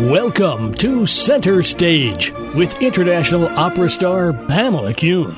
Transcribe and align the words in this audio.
Welcome 0.00 0.74
to 0.74 1.06
Center 1.06 1.64
Stage 1.64 2.30
with 2.54 2.80
international 2.80 3.48
opera 3.48 3.90
star 3.90 4.32
Pamela 4.32 4.94
Kuhn. 4.94 5.36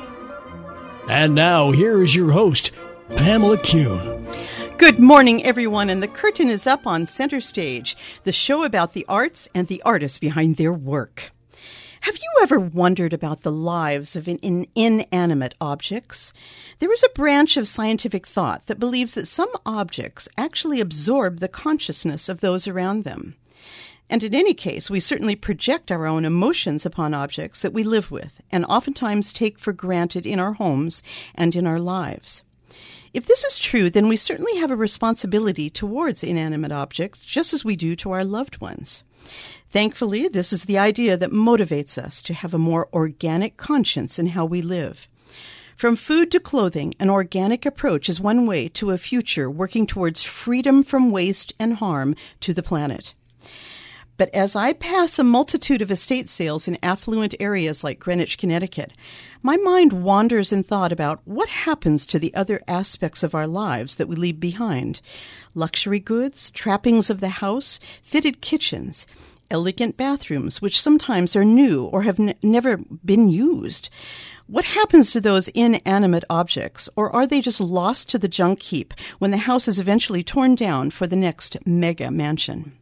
And 1.09 1.33
now, 1.33 1.71
here 1.71 2.03
is 2.03 2.15
your 2.15 2.31
host, 2.31 2.71
Pamela 3.15 3.57
Kuhn. 3.57 4.27
Good 4.77 4.99
morning, 4.99 5.43
everyone, 5.43 5.89
and 5.89 6.03
the 6.03 6.07
curtain 6.07 6.51
is 6.51 6.67
up 6.67 6.85
on 6.85 7.07
Center 7.07 7.41
Stage, 7.41 7.97
the 8.23 8.31
show 8.31 8.63
about 8.63 8.93
the 8.93 9.05
arts 9.09 9.49
and 9.55 9.67
the 9.67 9.81
artists 9.81 10.19
behind 10.19 10.57
their 10.57 10.73
work. 10.73 11.31
Have 12.07 12.19
you 12.19 12.31
ever 12.41 12.57
wondered 12.57 13.11
about 13.11 13.41
the 13.41 13.51
lives 13.51 14.15
of 14.15 14.29
in, 14.29 14.37
in 14.37 14.65
inanimate 14.75 15.55
objects? 15.59 16.31
There 16.79 16.93
is 16.93 17.03
a 17.03 17.09
branch 17.09 17.57
of 17.57 17.67
scientific 17.67 18.25
thought 18.25 18.65
that 18.67 18.79
believes 18.79 19.13
that 19.15 19.27
some 19.27 19.49
objects 19.65 20.29
actually 20.37 20.79
absorb 20.79 21.41
the 21.41 21.49
consciousness 21.49 22.29
of 22.29 22.39
those 22.39 22.65
around 22.65 23.03
them. 23.03 23.35
And 24.09 24.23
in 24.23 24.33
any 24.33 24.53
case, 24.53 24.89
we 24.89 25.01
certainly 25.01 25.35
project 25.35 25.91
our 25.91 26.07
own 26.07 26.23
emotions 26.23 26.85
upon 26.85 27.13
objects 27.13 27.59
that 27.59 27.73
we 27.73 27.83
live 27.83 28.09
with 28.09 28.31
and 28.53 28.63
oftentimes 28.67 29.33
take 29.33 29.59
for 29.59 29.73
granted 29.73 30.25
in 30.25 30.39
our 30.39 30.53
homes 30.53 31.03
and 31.35 31.57
in 31.57 31.67
our 31.67 31.81
lives. 31.81 32.41
If 33.13 33.25
this 33.25 33.43
is 33.43 33.59
true, 33.59 33.89
then 33.89 34.07
we 34.07 34.15
certainly 34.15 34.55
have 34.59 34.71
a 34.71 34.77
responsibility 34.77 35.69
towards 35.69 36.23
inanimate 36.23 36.71
objects, 36.71 37.19
just 37.19 37.53
as 37.53 37.65
we 37.65 37.75
do 37.75 37.97
to 37.97 38.11
our 38.11 38.23
loved 38.23 38.61
ones. 38.61 39.03
Thankfully, 39.69 40.27
this 40.27 40.53
is 40.53 40.63
the 40.63 40.77
idea 40.77 41.17
that 41.17 41.31
motivates 41.31 41.97
us 41.97 42.21
to 42.23 42.33
have 42.33 42.53
a 42.53 42.59
more 42.59 42.87
organic 42.93 43.57
conscience 43.57 44.17
in 44.17 44.27
how 44.27 44.45
we 44.45 44.61
live. 44.61 45.07
From 45.75 45.95
food 45.95 46.31
to 46.31 46.39
clothing, 46.39 46.95
an 46.99 47.09
organic 47.09 47.65
approach 47.65 48.09
is 48.09 48.19
one 48.19 48.47
way 48.47 48.67
to 48.69 48.91
a 48.91 48.97
future 48.97 49.49
working 49.49 49.85
towards 49.85 50.23
freedom 50.23 50.83
from 50.83 51.11
waste 51.11 51.53
and 51.59 51.75
harm 51.75 52.15
to 52.39 52.53
the 52.53 52.63
planet. 52.63 53.13
But 54.17 54.33
as 54.33 54.55
I 54.55 54.73
pass 54.73 55.19
a 55.19 55.23
multitude 55.23 55.83
of 55.83 55.91
estate 55.91 56.27
sales 56.27 56.67
in 56.67 56.79
affluent 56.81 57.35
areas 57.39 57.83
like 57.83 57.99
Greenwich, 57.99 58.39
Connecticut, 58.39 58.91
my 59.43 59.57
mind 59.57 59.93
wanders 59.93 60.51
in 60.51 60.63
thought 60.63 60.91
about 60.91 61.21
what 61.25 61.49
happens 61.49 62.07
to 62.07 62.17
the 62.17 62.33
other 62.33 62.59
aspects 62.67 63.21
of 63.21 63.35
our 63.35 63.45
lives 63.45 63.95
that 63.95 64.07
we 64.07 64.15
leave 64.15 64.39
behind 64.39 65.01
luxury 65.53 65.99
goods, 65.99 66.49
trappings 66.49 67.11
of 67.11 67.19
the 67.19 67.29
house, 67.29 67.79
fitted 68.01 68.41
kitchens, 68.41 69.05
elegant 69.49 69.97
bathrooms, 69.97 70.61
which 70.61 70.79
sometimes 70.79 71.35
are 71.35 71.45
new 71.45 71.85
or 71.85 72.03
have 72.03 72.19
n- 72.19 72.35
never 72.41 72.77
been 72.77 73.29
used. 73.29 73.89
What 74.47 74.65
happens 74.65 75.11
to 75.11 75.19
those 75.19 75.49
inanimate 75.49 76.23
objects, 76.29 76.87
or 76.95 77.13
are 77.13 77.27
they 77.27 77.41
just 77.41 77.59
lost 77.59 78.07
to 78.09 78.17
the 78.17 78.29
junk 78.29 78.61
heap 78.61 78.93
when 79.19 79.31
the 79.31 79.37
house 79.37 79.67
is 79.67 79.77
eventually 79.77 80.23
torn 80.23 80.55
down 80.55 80.91
for 80.91 81.05
the 81.05 81.17
next 81.17 81.57
mega 81.65 82.09
mansion? 82.09 82.77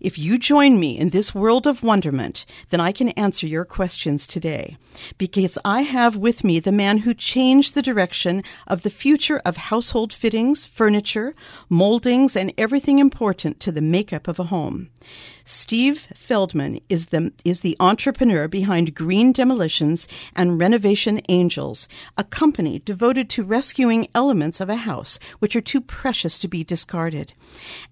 If 0.00 0.18
you 0.18 0.38
join 0.38 0.78
me 0.78 0.98
in 0.98 1.10
this 1.10 1.34
world 1.34 1.66
of 1.66 1.82
wonderment, 1.82 2.44
then 2.70 2.80
I 2.80 2.92
can 2.92 3.08
answer 3.10 3.46
your 3.46 3.64
questions 3.64 4.26
today. 4.26 4.76
Because 5.18 5.58
I 5.64 5.82
have 5.82 6.16
with 6.16 6.44
me 6.44 6.60
the 6.60 6.72
man 6.72 6.98
who 6.98 7.14
changed 7.14 7.74
the 7.74 7.82
direction 7.82 8.42
of 8.66 8.82
the 8.82 8.90
future 8.90 9.40
of 9.44 9.56
household 9.56 10.12
fittings, 10.12 10.66
furniture, 10.66 11.34
moldings, 11.68 12.36
and 12.36 12.52
everything 12.58 12.98
important 12.98 13.58
to 13.60 13.72
the 13.72 13.80
makeup 13.80 14.28
of 14.28 14.38
a 14.38 14.44
home. 14.44 14.90
Steve 15.48 16.08
Feldman 16.12 16.80
is 16.88 17.06
the, 17.06 17.32
is 17.44 17.60
the 17.60 17.76
entrepreneur 17.78 18.48
behind 18.48 18.96
Green 18.96 19.30
Demolitions 19.30 20.08
and 20.34 20.58
Renovation 20.58 21.20
Angels, 21.28 21.86
a 22.18 22.24
company 22.24 22.80
devoted 22.80 23.30
to 23.30 23.44
rescuing 23.44 24.08
elements 24.12 24.60
of 24.60 24.68
a 24.68 24.74
house 24.74 25.20
which 25.38 25.54
are 25.54 25.60
too 25.60 25.80
precious 25.80 26.36
to 26.40 26.48
be 26.48 26.64
discarded. 26.64 27.32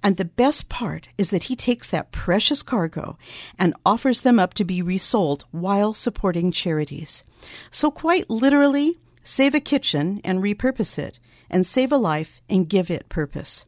And 0.03 0.17
the 0.17 0.25
best 0.25 0.69
part 0.69 1.07
is 1.17 1.31
that 1.31 1.45
he 1.45 1.55
takes 1.55 1.89
that 1.91 2.11
precious 2.11 2.61
cargo 2.61 3.17
and 3.57 3.73
offers 3.87 4.23
them 4.23 4.41
up 4.41 4.55
to 4.55 4.65
be 4.65 4.83
resold 4.83 5.45
while 5.53 5.95
supporting 5.95 6.51
charities. 6.51 7.23
So, 7.71 7.89
quite 7.89 8.29
literally, 8.29 8.99
save 9.23 9.55
a 9.55 9.61
kitchen 9.61 10.21
and 10.25 10.43
repurpose 10.43 10.99
it, 10.99 11.21
and 11.49 11.65
save 11.65 11.93
a 11.93 11.97
life 11.99 12.41
and 12.51 12.69
give 12.69 12.91
it 12.91 13.09
purpose. 13.09 13.65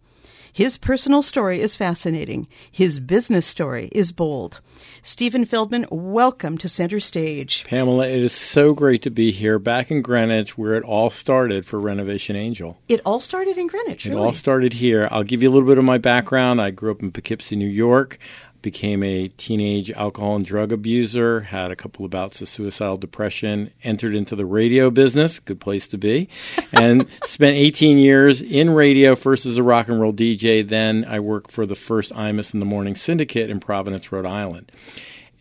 His 0.57 0.79
personal 0.79 1.21
story 1.21 1.61
is 1.61 1.77
fascinating. 1.77 2.49
His 2.73 2.99
business 2.99 3.47
story 3.47 3.91
is 3.93 4.11
bold. 4.11 4.63
Stephen 5.03 5.45
Feldman, 5.45 5.85
welcome 5.91 6.57
to 6.57 6.67
Center 6.67 6.99
Stage. 6.99 7.63
Pamela, 7.69 8.09
it 8.09 8.23
is 8.23 8.33
so 8.33 8.73
great 8.73 9.03
to 9.03 9.11
be 9.11 9.33
here 9.33 9.59
back 9.59 9.91
in 9.91 10.01
Greenwich 10.01 10.57
where 10.57 10.73
it 10.73 10.83
all 10.83 11.11
started 11.11 11.67
for 11.67 11.79
Renovation 11.79 12.37
Angel. 12.37 12.79
It 12.89 13.03
all 13.05 13.21
started 13.21 13.59
in 13.59 13.67
Greenwich, 13.67 14.07
It 14.07 14.15
really? 14.15 14.23
all 14.23 14.33
started 14.33 14.73
here. 14.73 15.07
I'll 15.11 15.25
give 15.25 15.43
you 15.43 15.51
a 15.51 15.53
little 15.53 15.69
bit 15.69 15.77
of 15.77 15.85
my 15.85 15.99
background. 15.99 16.59
I 16.63 16.71
grew 16.71 16.91
up 16.91 17.03
in 17.03 17.13
Poughkeepsie, 17.13 17.55
New 17.57 17.69
York 17.69 18.19
became 18.63 19.03
a 19.03 19.29
teenage 19.29 19.91
alcohol 19.93 20.37
and 20.37 20.45
drug 20.45 20.73
abuser, 20.73 21.41
had 21.41 21.71
a 21.71 21.77
couple 21.77 22.05
of 22.05 22.11
bouts 22.11 22.41
of 22.41 22.49
suicidal 22.49 22.97
depression, 22.97 23.71
entered 23.83 24.15
into 24.15 24.37
the 24.37 24.47
radio 24.47 24.91
business, 24.91 25.39
good 25.39 25.61
place 25.61 25.87
to 25.89 25.99
be, 25.99 26.29
and 26.73 27.07
spent 27.25 27.57
18 27.57 27.99
years 27.99 28.43
in 28.43 28.71
radio, 28.71 29.17
first 29.17 29.47
as 29.47 29.57
a 29.57 29.63
rock 29.63 29.89
and 29.89 30.01
roll 30.01 30.13
DJ, 30.13 30.67
then 30.67 31.05
I 31.09 31.21
worked 31.21 31.51
for 31.51 31.67
the 31.67 31.77
first 31.77 32.13
Imus 32.13 32.55
in 32.55 32.61
the 32.61 32.67
Morning 32.67 32.97
Syndicate 32.97 33.51
in 33.51 33.61
Providence, 33.61 34.11
Rhode 34.11 34.27
Island. 34.27 34.73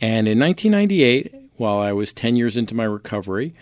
And 0.01 0.27
in 0.27 0.39
1998, 0.39 1.33
while 1.57 1.79
I 1.79 1.93
was 1.93 2.13
10 2.13 2.35
years 2.35 2.57
into 2.57 2.75
my 2.75 2.83
recovery, 2.83 3.55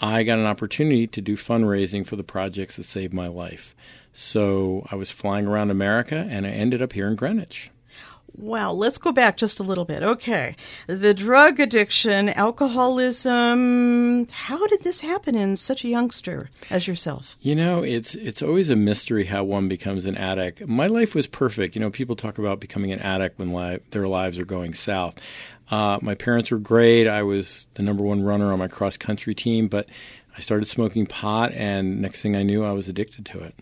I 0.00 0.24
got 0.24 0.38
an 0.38 0.46
opportunity 0.46 1.06
to 1.06 1.20
do 1.20 1.36
fundraising 1.36 2.06
for 2.06 2.16
the 2.16 2.24
projects 2.24 2.76
that 2.76 2.84
saved 2.84 3.14
my 3.14 3.28
life. 3.28 3.74
So 4.12 4.86
I 4.90 4.96
was 4.96 5.10
flying 5.10 5.46
around 5.46 5.70
America 5.70 6.26
and 6.30 6.46
I 6.46 6.50
ended 6.50 6.82
up 6.82 6.92
here 6.92 7.06
in 7.06 7.16
Greenwich. 7.16 7.70
Wow, 8.38 8.72
let's 8.72 8.98
go 8.98 9.12
back 9.12 9.36
just 9.38 9.60
a 9.60 9.62
little 9.62 9.84
bit. 9.84 10.02
Okay. 10.02 10.56
The 10.86 11.14
drug 11.14 11.58
addiction, 11.58 12.28
alcoholism, 12.28 14.26
how 14.30 14.66
did 14.66 14.82
this 14.82 15.00
happen 15.00 15.34
in 15.34 15.56
such 15.56 15.84
a 15.84 15.88
youngster 15.88 16.50
as 16.68 16.86
yourself? 16.86 17.36
You 17.40 17.54
know, 17.54 17.82
it's 17.82 18.14
it's 18.14 18.42
always 18.42 18.68
a 18.68 18.76
mystery 18.76 19.24
how 19.24 19.44
one 19.44 19.68
becomes 19.68 20.04
an 20.04 20.16
addict. 20.16 20.66
My 20.66 20.86
life 20.86 21.14
was 21.14 21.26
perfect. 21.26 21.74
You 21.74 21.80
know, 21.80 21.90
people 21.90 22.14
talk 22.16 22.38
about 22.38 22.60
becoming 22.60 22.92
an 22.92 23.00
addict 23.00 23.38
when 23.38 23.54
li- 23.54 23.80
their 23.90 24.06
lives 24.06 24.38
are 24.38 24.44
going 24.44 24.74
south. 24.74 25.14
Uh, 25.70 25.98
my 26.02 26.14
parents 26.14 26.50
were 26.50 26.58
great. 26.58 27.06
I 27.08 27.22
was 27.22 27.66
the 27.74 27.82
number 27.82 28.02
one 28.02 28.22
runner 28.22 28.52
on 28.52 28.58
my 28.58 28.68
cross 28.68 28.96
country 28.96 29.34
team, 29.34 29.66
but 29.66 29.88
I 30.36 30.40
started 30.40 30.66
smoking 30.66 31.06
pot, 31.06 31.52
and 31.52 32.00
next 32.02 32.20
thing 32.20 32.36
I 32.36 32.42
knew, 32.42 32.64
I 32.64 32.72
was 32.72 32.88
addicted 32.88 33.24
to 33.26 33.40
it. 33.40 33.54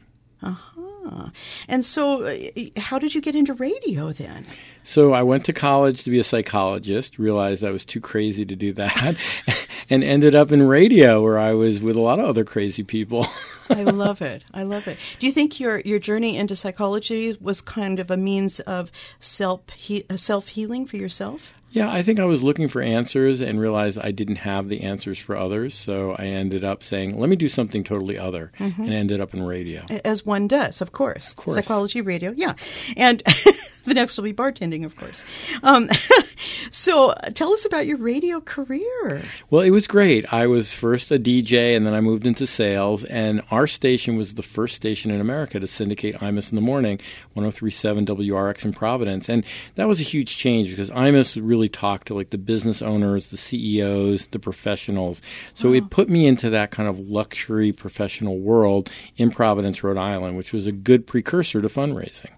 And 1.69 1.85
so, 1.85 2.23
uh, 2.23 2.37
how 2.77 2.99
did 2.99 3.15
you 3.15 3.21
get 3.21 3.35
into 3.35 3.55
radio 3.55 4.13
then? 4.13 4.47
So 4.83 5.13
I 5.15 5.23
went 5.23 5.47
to 5.47 5.53
college 5.53 6.05
to 6.05 6.11
be 6.11 6.19
a 6.19 6.25
psychologist, 6.25 7.19
realized 7.19 7.65
I 7.65 7.71
was 7.71 7.85
too 7.85 8.01
crazy 8.01 8.45
to 8.45 8.55
do 8.55 8.73
that, 8.75 9.17
and 9.91 10.05
ended 10.05 10.35
up 10.35 10.53
in 10.53 10.63
radio 10.63 11.23
where 11.23 11.39
I 11.39 11.53
was 11.53 11.81
with 11.81 11.97
a 11.97 12.01
lot 12.01 12.19
of 12.19 12.27
other 12.27 12.45
crazy 12.45 12.83
people. 12.83 13.27
I 13.71 13.83
love 13.85 14.21
it. 14.21 14.45
I 14.53 14.63
love 14.63 14.87
it. 14.87 14.99
Do 15.19 15.27
you 15.27 15.33
think 15.33 15.59
your 15.59 15.81
your 15.81 15.99
journey 15.99 16.37
into 16.37 16.55
psychology 16.55 17.37
was 17.41 17.61
kind 17.61 17.99
of 17.99 18.11
a 18.11 18.17
means 18.17 18.61
of 18.61 18.91
self 19.21 19.63
he, 19.71 20.05
self 20.17 20.49
healing 20.49 20.87
for 20.87 20.97
yourself? 20.97 21.55
Yeah, 21.75 21.93
I 21.93 22.05
think 22.05 22.21
I 22.21 22.25
was 22.25 22.45
looking 22.45 22.69
for 22.69 22.81
answers 22.81 23.41
and 23.41 23.59
realized 23.59 23.99
I 23.99 24.13
didn't 24.13 24.37
have 24.37 24.69
the 24.69 24.83
answers 24.83 25.19
for 25.19 25.37
others. 25.37 25.75
So 25.75 26.13
I 26.13 26.27
ended 26.27 26.63
up 26.63 26.85
saying, 26.85 27.19
let 27.19 27.29
me 27.29 27.35
do 27.35 27.49
something 27.49 27.83
totally 27.83 28.17
other, 28.17 28.53
mm-hmm. 28.61 28.81
and 28.81 28.93
ended 28.93 29.21
up 29.21 29.35
in 29.35 29.43
radio. 29.43 29.85
As 30.05 30.25
one 30.25 30.47
does, 30.47 30.81
of 30.81 30.93
course. 30.93 31.31
Of 31.31 31.37
course. 31.37 31.57
Psychology, 31.57 32.01
radio, 32.01 32.33
yeah. 32.37 32.55
And 32.97 33.25
the 33.87 33.95
next 33.95 34.17
will 34.17 34.25
be 34.25 34.33
bartending, 34.33 34.85
of 34.85 34.97
course. 34.97 35.25
Um, 35.63 35.91
so 36.71 37.15
tell 37.35 37.53
us 37.53 37.65
about 37.65 37.87
your 37.87 37.99
radio 37.99 38.41
career. 38.41 39.23
Well, 39.51 39.63
it 39.63 39.71
was 39.71 39.87
great. 39.87 40.33
I 40.33 40.47
was 40.47 40.73
first 40.73 41.11
a 41.11 41.19
DJ, 41.19 41.77
and 41.77 41.87
then 41.87 41.93
I 41.93 42.01
moved 42.01 42.27
into 42.27 42.47
sales. 42.47 43.05
And 43.05 43.43
our 43.51 43.67
station 43.67 44.17
was 44.17 44.35
the 44.35 44.43
first 44.43 44.75
station 44.75 45.11
in 45.11 45.21
America 45.21 45.61
to 45.61 45.67
syndicate 45.67 46.17
Imus 46.17 46.51
in 46.51 46.57
the 46.57 46.63
morning, 46.63 46.99
1037 47.35 48.07
WRX 48.07 48.65
in 48.65 48.73
Providence. 48.73 49.29
And 49.29 49.45
that 49.75 49.89
was 49.89 50.01
a 50.01 50.05
huge 50.05 50.37
change 50.37 50.71
because 50.71 50.91
Imus 50.91 51.39
really 51.43 51.69
talked 51.69 52.09
to 52.09 52.15
like 52.15 52.31
the 52.31 52.39
business 52.39 52.81
owners, 52.81 53.29
the 53.29 53.37
CEOs, 53.37 54.29
the 54.29 54.39
professionals. 54.39 55.21
So 55.53 55.73
it 55.73 55.91
put 55.91 56.09
me 56.09 56.27
into 56.27 56.49
that 56.51 56.71
kind 56.71 56.89
of 56.89 56.99
luxury 57.01 57.73
professional 57.73 58.39
world 58.39 58.91
in 59.17 59.31
Providence, 59.31 59.85
Rhode 59.85 59.99
Island, 59.99 60.37
which 60.37 60.53
was 60.53 60.67
a 60.67 60.73
good 60.73 61.07
precursor 61.07 61.61
to 61.61 61.69
fundraising. 61.69 62.31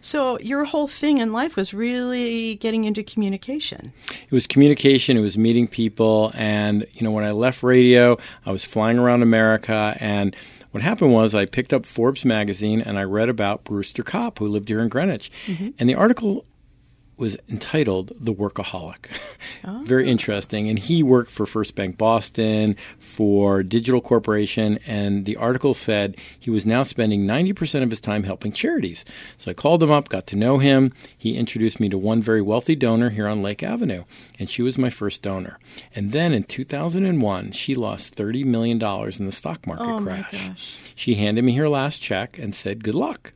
So 0.00 0.38
your 0.40 0.64
whole 0.64 0.88
thing 0.88 1.18
in 1.18 1.32
life 1.32 1.56
was 1.56 1.74
really 1.74 2.56
getting 2.56 2.84
into 2.84 3.02
communication. 3.02 3.92
It 4.10 4.32
was 4.32 4.46
communication, 4.46 5.16
it 5.16 5.20
was 5.20 5.36
meeting 5.36 5.68
people, 5.68 6.32
and 6.34 6.86
you 6.92 7.02
know 7.02 7.10
when 7.10 7.24
I 7.24 7.32
left 7.32 7.62
radio, 7.62 8.18
I 8.46 8.52
was 8.52 8.64
flying 8.64 8.98
around 8.98 9.22
America 9.22 9.96
and 10.00 10.34
what 10.70 10.82
happened 10.82 11.12
was 11.12 11.34
I 11.34 11.46
picked 11.46 11.72
up 11.72 11.86
Forbes 11.86 12.24
magazine 12.24 12.80
and 12.80 12.98
I 12.98 13.02
read 13.02 13.28
about 13.28 13.64
Brewster 13.64 14.02
Kopp, 14.02 14.38
who 14.38 14.46
lived 14.46 14.68
here 14.68 14.80
in 14.80 14.88
Greenwich. 14.88 15.30
Mm-hmm. 15.46 15.70
And 15.78 15.88
the 15.88 15.94
article 15.94 16.44
was 17.18 17.36
entitled 17.48 18.12
The 18.18 18.32
Workaholic. 18.32 19.06
Oh. 19.64 19.82
Very 19.84 20.08
interesting. 20.08 20.68
And 20.68 20.78
he 20.78 21.02
worked 21.02 21.30
for 21.30 21.44
First 21.46 21.74
Bank 21.74 21.98
Boston, 21.98 22.76
for 22.98 23.62
Digital 23.62 24.00
Corporation, 24.00 24.78
and 24.86 25.24
the 25.26 25.36
article 25.36 25.74
said 25.74 26.16
he 26.38 26.48
was 26.50 26.64
now 26.64 26.84
spending 26.84 27.26
90% 27.26 27.82
of 27.82 27.90
his 27.90 28.00
time 28.00 28.22
helping 28.22 28.52
charities. 28.52 29.04
So 29.36 29.50
I 29.50 29.54
called 29.54 29.82
him 29.82 29.90
up, 29.90 30.08
got 30.08 30.26
to 30.28 30.36
know 30.36 30.58
him. 30.58 30.92
He 31.16 31.36
introduced 31.36 31.80
me 31.80 31.88
to 31.88 31.98
one 31.98 32.22
very 32.22 32.40
wealthy 32.40 32.76
donor 32.76 33.10
here 33.10 33.26
on 33.26 33.42
Lake 33.42 33.62
Avenue, 33.64 34.04
and 34.38 34.48
she 34.48 34.62
was 34.62 34.78
my 34.78 34.88
first 34.90 35.20
donor. 35.20 35.58
And 35.94 36.12
then 36.12 36.32
in 36.32 36.44
2001, 36.44 37.50
she 37.52 37.74
lost 37.74 38.14
$30 38.16 38.44
million 38.44 38.80
in 38.80 39.24
the 39.26 39.32
stock 39.32 39.66
market 39.66 39.82
Oh, 39.84 39.98
my 40.00 40.22
crash. 40.22 40.48
gosh. 40.48 40.76
She 40.94 41.14
handed 41.16 41.42
me 41.44 41.54
her 41.56 41.68
last 41.68 42.00
check 42.00 42.38
and 42.38 42.54
said, 42.54 42.84
Good 42.84 42.94
luck. 42.94 43.32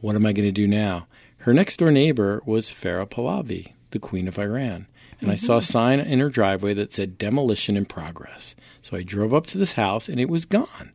What 0.00 0.16
am 0.16 0.24
I 0.26 0.32
going 0.32 0.48
to 0.48 0.52
do 0.52 0.66
now? 0.66 1.06
Her 1.42 1.52
next 1.52 1.78
door 1.78 1.90
neighbor 1.90 2.40
was 2.46 2.70
Farah 2.70 3.08
Pahlavi, 3.08 3.72
the 3.90 3.98
Queen 3.98 4.28
of 4.28 4.38
Iran. 4.38 4.86
And 5.20 5.30
I 5.30 5.34
saw 5.34 5.54
a 5.54 5.58
mm-hmm. 5.58 5.72
sign 5.72 6.00
in 6.00 6.20
her 6.20 6.28
driveway 6.28 6.72
that 6.74 6.92
said 6.92 7.18
demolition 7.18 7.76
in 7.76 7.84
progress. 7.84 8.54
So 8.80 8.96
I 8.96 9.02
drove 9.02 9.34
up 9.34 9.46
to 9.48 9.58
this 9.58 9.72
house 9.72 10.08
and 10.08 10.20
it 10.20 10.28
was 10.28 10.44
gone. 10.44 10.92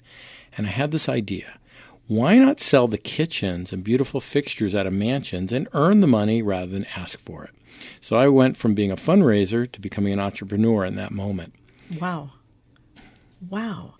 And 0.57 0.67
I 0.67 0.69
had 0.69 0.91
this 0.91 1.09
idea. 1.09 1.59
Why 2.07 2.37
not 2.37 2.61
sell 2.61 2.87
the 2.87 2.97
kitchens 2.97 3.73
and 3.73 3.83
beautiful 3.83 4.21
fixtures 4.21 4.73
out 4.73 4.87
of 4.87 4.93
mansions 4.93 5.51
and 5.51 5.67
earn 5.73 5.99
the 5.99 6.07
money 6.07 6.41
rather 6.41 6.71
than 6.71 6.85
ask 6.95 7.19
for 7.19 7.43
it? 7.43 7.51
So 7.99 8.15
I 8.15 8.29
went 8.29 8.55
from 8.55 8.73
being 8.73 8.91
a 8.91 8.95
fundraiser 8.95 9.69
to 9.69 9.81
becoming 9.81 10.13
an 10.13 10.19
entrepreneur 10.19 10.85
in 10.85 10.95
that 10.95 11.11
moment. 11.11 11.55
Wow. 11.99 12.31
Wow. 13.49 13.93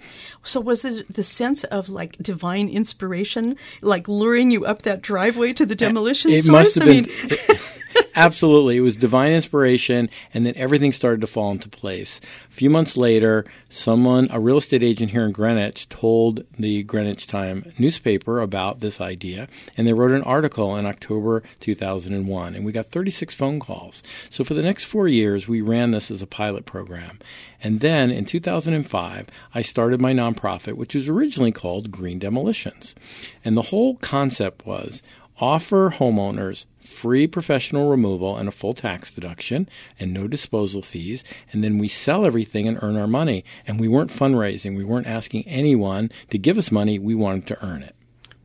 So 0.43 0.59
was 0.59 0.83
it 0.83 1.13
the 1.13 1.23
sense 1.23 1.63
of 1.65 1.89
like 1.89 2.17
divine 2.17 2.69
inspiration, 2.69 3.55
like 3.81 4.07
luring 4.07 4.51
you 4.51 4.65
up 4.65 4.81
that 4.83 5.01
driveway 5.01 5.53
to 5.53 5.65
the 5.65 5.75
demolition 5.75 6.31
it 6.31 6.43
source? 6.43 6.75
must 6.75 6.79
have 6.79 6.87
I 6.87 7.01
been 7.01 7.05
mean, 7.05 7.59
absolutely. 8.15 8.77
It 8.77 8.81
was 8.81 8.97
divine 8.97 9.31
inspiration 9.31 10.09
and 10.33 10.45
then 10.45 10.53
everything 10.55 10.91
started 10.91 11.21
to 11.21 11.27
fall 11.27 11.51
into 11.51 11.69
place. 11.69 12.19
A 12.49 12.53
few 12.53 12.69
months 12.69 12.97
later 12.97 13.45
someone 13.69 14.27
a 14.31 14.39
real 14.39 14.57
estate 14.57 14.83
agent 14.83 15.11
here 15.11 15.25
in 15.25 15.31
greenwich 15.31 15.87
told 15.89 16.43
the 16.57 16.83
greenwich 16.83 17.27
time 17.27 17.71
newspaper 17.77 18.39
about 18.39 18.79
this 18.79 18.99
idea 18.99 19.47
and 19.75 19.87
they 19.87 19.93
wrote 19.93 20.11
an 20.11 20.23
article 20.23 20.75
in 20.75 20.85
october 20.85 21.43
2001 21.59 22.55
and 22.55 22.65
we 22.65 22.71
got 22.71 22.87
36 22.87 23.33
phone 23.33 23.59
calls. 23.59 24.03
So 24.29 24.43
for 24.43 24.53
the 24.53 24.61
next 24.61 24.85
four 24.85 25.07
years 25.07 25.47
we 25.47 25.61
ran 25.61 25.91
this 25.91 26.11
as 26.11 26.21
a 26.21 26.27
pilot 26.27 26.65
program. 26.65 27.19
And 27.61 27.79
then 27.79 28.11
in 28.11 28.25
2005 28.25 29.27
i 29.53 29.61
started 29.61 30.01
my 30.01 30.13
nonprofit 30.13 30.73
which 30.73 30.95
was 30.95 31.09
originally 31.09 31.51
called 31.51 31.91
green 31.91 32.19
demolitions. 32.19 32.95
And 33.43 33.55
the 33.55 33.63
whole 33.63 33.95
concept 33.95 34.65
was 34.65 35.01
offer 35.39 35.91
homeowners 35.95 36.65
free 36.87 37.27
professional 37.27 37.89
removal 37.89 38.37
and 38.37 38.47
a 38.47 38.51
full 38.51 38.73
tax 38.73 39.11
deduction 39.11 39.67
and 39.99 40.13
no 40.13 40.27
disposal 40.27 40.81
fees. 40.81 41.23
And 41.51 41.63
then 41.63 41.77
we 41.77 41.87
sell 41.87 42.25
everything 42.25 42.67
and 42.67 42.79
earn 42.81 42.95
our 42.95 43.07
money. 43.07 43.43
And 43.67 43.79
we 43.79 43.87
weren't 43.87 44.11
fundraising. 44.11 44.75
We 44.75 44.85
weren't 44.85 45.07
asking 45.07 45.47
anyone 45.47 46.11
to 46.29 46.37
give 46.37 46.57
us 46.57 46.71
money. 46.71 46.97
We 46.97 47.13
wanted 47.13 47.45
to 47.47 47.65
earn 47.65 47.83
it 47.83 47.96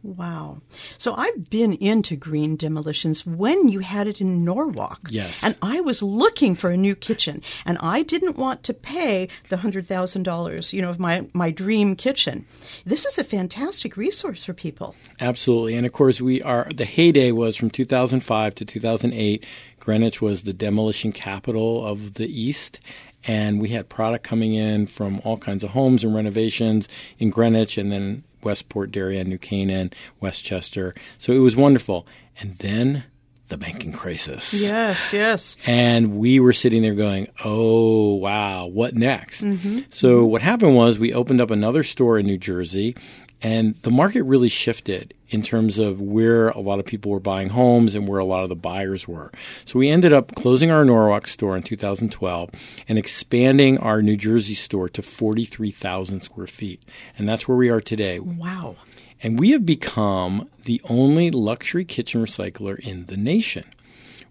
wow. 0.03 0.61
So 0.99 1.15
I've 1.15 1.49
been 1.51 1.75
into 1.75 2.17
green 2.17 2.57
demolitions 2.57 3.25
when 3.25 3.69
you 3.69 3.81
had 3.81 4.07
it 4.07 4.21
in 4.21 4.45
Norwalk. 4.45 5.09
Yes. 5.11 5.43
And 5.45 5.57
I 5.63 5.81
was 5.81 6.03
looking 6.03 6.55
for 6.55 6.71
a 6.71 6.77
new 6.77 6.95
kitchen 6.95 7.43
and 7.65 7.79
I 7.81 8.03
didn't 8.03 8.37
want 8.37 8.63
to 8.65 8.75
pay 8.75 9.29
the 9.49 9.57
$100,000, 9.57 10.73
you 10.73 10.83
know, 10.83 10.91
of 10.91 10.99
my, 10.99 11.27
my 11.33 11.51
dream 11.51 11.97
kitchen. 11.97 12.47
This 12.85 13.05
is 13.05 13.19
a 13.19 13.25
fantastic 13.25 13.97
resource 13.97 14.45
for 14.45 14.53
people. 14.53 14.95
Absolutely. 15.21 15.75
And 15.75 15.87
of 15.87 15.93
course, 15.93 16.21
we 16.21 16.43
are, 16.43 16.67
the 16.75 16.85
heyday 16.85 17.33
was 17.33 17.57
from 17.57 17.71
2005 17.71 18.55
to 18.57 18.65
2008. 18.65 19.45
Greenwich 19.79 20.21
was 20.21 20.43
the 20.43 20.53
demolition 20.53 21.13
capital 21.13 21.87
of 21.87 22.15
the 22.15 22.27
East. 22.27 22.81
And 23.25 23.61
we 23.61 23.69
had 23.69 23.89
product 23.89 24.25
coming 24.25 24.53
in 24.55 24.89
from 24.89 25.21
all 25.25 25.39
kinds 25.39 25.63
of 25.63 25.71
homes 25.71 26.03
and 26.03 26.15
renovations 26.15 26.89
in 27.19 27.31
Greenwich 27.31 27.79
and 27.79 27.93
then 27.93 28.25
Westport, 28.44 28.91
Darien, 28.91 29.29
New 29.29 29.39
Canaan, 29.39 29.93
Westchester. 30.21 30.94
So 31.19 31.33
it 31.33 31.39
was 31.39 31.56
wonderful. 31.56 32.06
And 32.39 32.59
then 32.59 33.05
the 33.53 33.59
banking 33.59 33.93
crisis. 33.93 34.53
Yes, 34.55 35.13
yes. 35.13 35.57
And 35.67 36.17
we 36.17 36.41
were 36.41 36.55
sitting 36.55 36.83
there 36.83 36.95
going, 36.95 37.29
oh, 37.45 38.15
wow, 38.15 38.67
what 38.67 38.95
next? 38.95 39.43
Mm-hmm. 39.43 39.81
So, 39.91 40.25
what 40.25 40.43
happened 40.43 40.75
was 40.75 40.99
we 40.99 41.13
opened 41.13 41.41
up 41.41 41.51
another 41.51 41.83
store 41.83 42.19
in 42.19 42.27
New 42.27 42.39
Jersey, 42.39 42.97
and 43.43 43.75
the 43.83 43.91
market 43.91 44.23
really 44.23 44.49
shifted 44.49 45.15
in 45.29 45.43
terms 45.43 45.79
of 45.79 46.01
where 46.01 46.49
a 46.49 46.61
lot 46.61 46.79
of 46.79 46.87
people 46.87 47.11
were 47.11 47.21
buying 47.21 47.51
homes 47.51 47.95
and 47.95 48.09
where 48.09 48.19
a 48.19 48.25
lot 48.25 48.43
of 48.43 48.49
the 48.49 48.57
buyers 48.57 49.07
were. 49.07 49.31
So, 49.67 49.79
we 49.79 49.91
ended 49.91 50.15
up 50.15 50.35
closing 50.35 50.71
our 50.71 50.85
Norwalk 50.85 51.29
store 51.29 51.55
in 51.55 51.63
2012 51.63 52.51
and 52.89 52.99
expanding 52.99 53.77
our 53.79 54.01
New 54.01 54.17
Jersey 54.17 54.55
store 54.55 54.89
to 54.89 55.03
43,000 55.03 56.23
square 56.23 56.47
feet. 56.47 56.83
And 57.19 57.29
that's 57.29 57.47
where 57.47 57.57
we 57.57 57.69
are 57.69 57.83
today. 57.83 58.19
Wow. 58.19 58.77
And 59.23 59.39
we 59.39 59.53
have 59.53 59.65
become 59.65 60.49
the 60.65 60.81
only 60.89 61.31
luxury 61.31 61.85
kitchen 61.85 62.25
recycler 62.25 62.79
in 62.79 63.07
the 63.07 63.17
nation. 63.17 63.65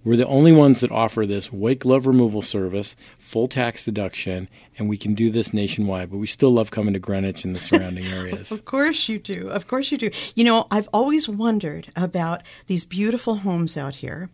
We're 0.03 0.17
the 0.17 0.27
only 0.27 0.51
ones 0.51 0.81
that 0.81 0.91
offer 0.91 1.25
this 1.25 1.51
white 1.53 1.79
glove 1.79 2.05
removal 2.05 2.41
service, 2.41 2.95
full 3.19 3.47
tax 3.47 3.85
deduction, 3.85 4.49
and 4.77 4.89
we 4.89 4.97
can 4.97 5.13
do 5.13 5.29
this 5.29 5.53
nationwide. 5.53 6.09
But 6.09 6.17
we 6.17 6.27
still 6.27 6.51
love 6.51 6.71
coming 6.71 6.93
to 6.93 6.99
Greenwich 6.99 7.43
and 7.43 7.55
the 7.55 7.59
surrounding 7.59 8.05
areas. 8.13 8.51
Of 8.51 8.65
course 8.65 9.09
you 9.09 9.19
do. 9.19 9.49
Of 9.49 9.67
course 9.67 9.91
you 9.91 9.97
do. 9.97 10.11
You 10.35 10.43
know, 10.43 10.67
I've 10.71 10.89
always 10.93 11.27
wondered 11.27 11.91
about 11.95 12.41
these 12.67 12.85
beautiful 12.85 13.37
homes 13.37 13.77
out 13.77 13.95
here. 13.95 14.29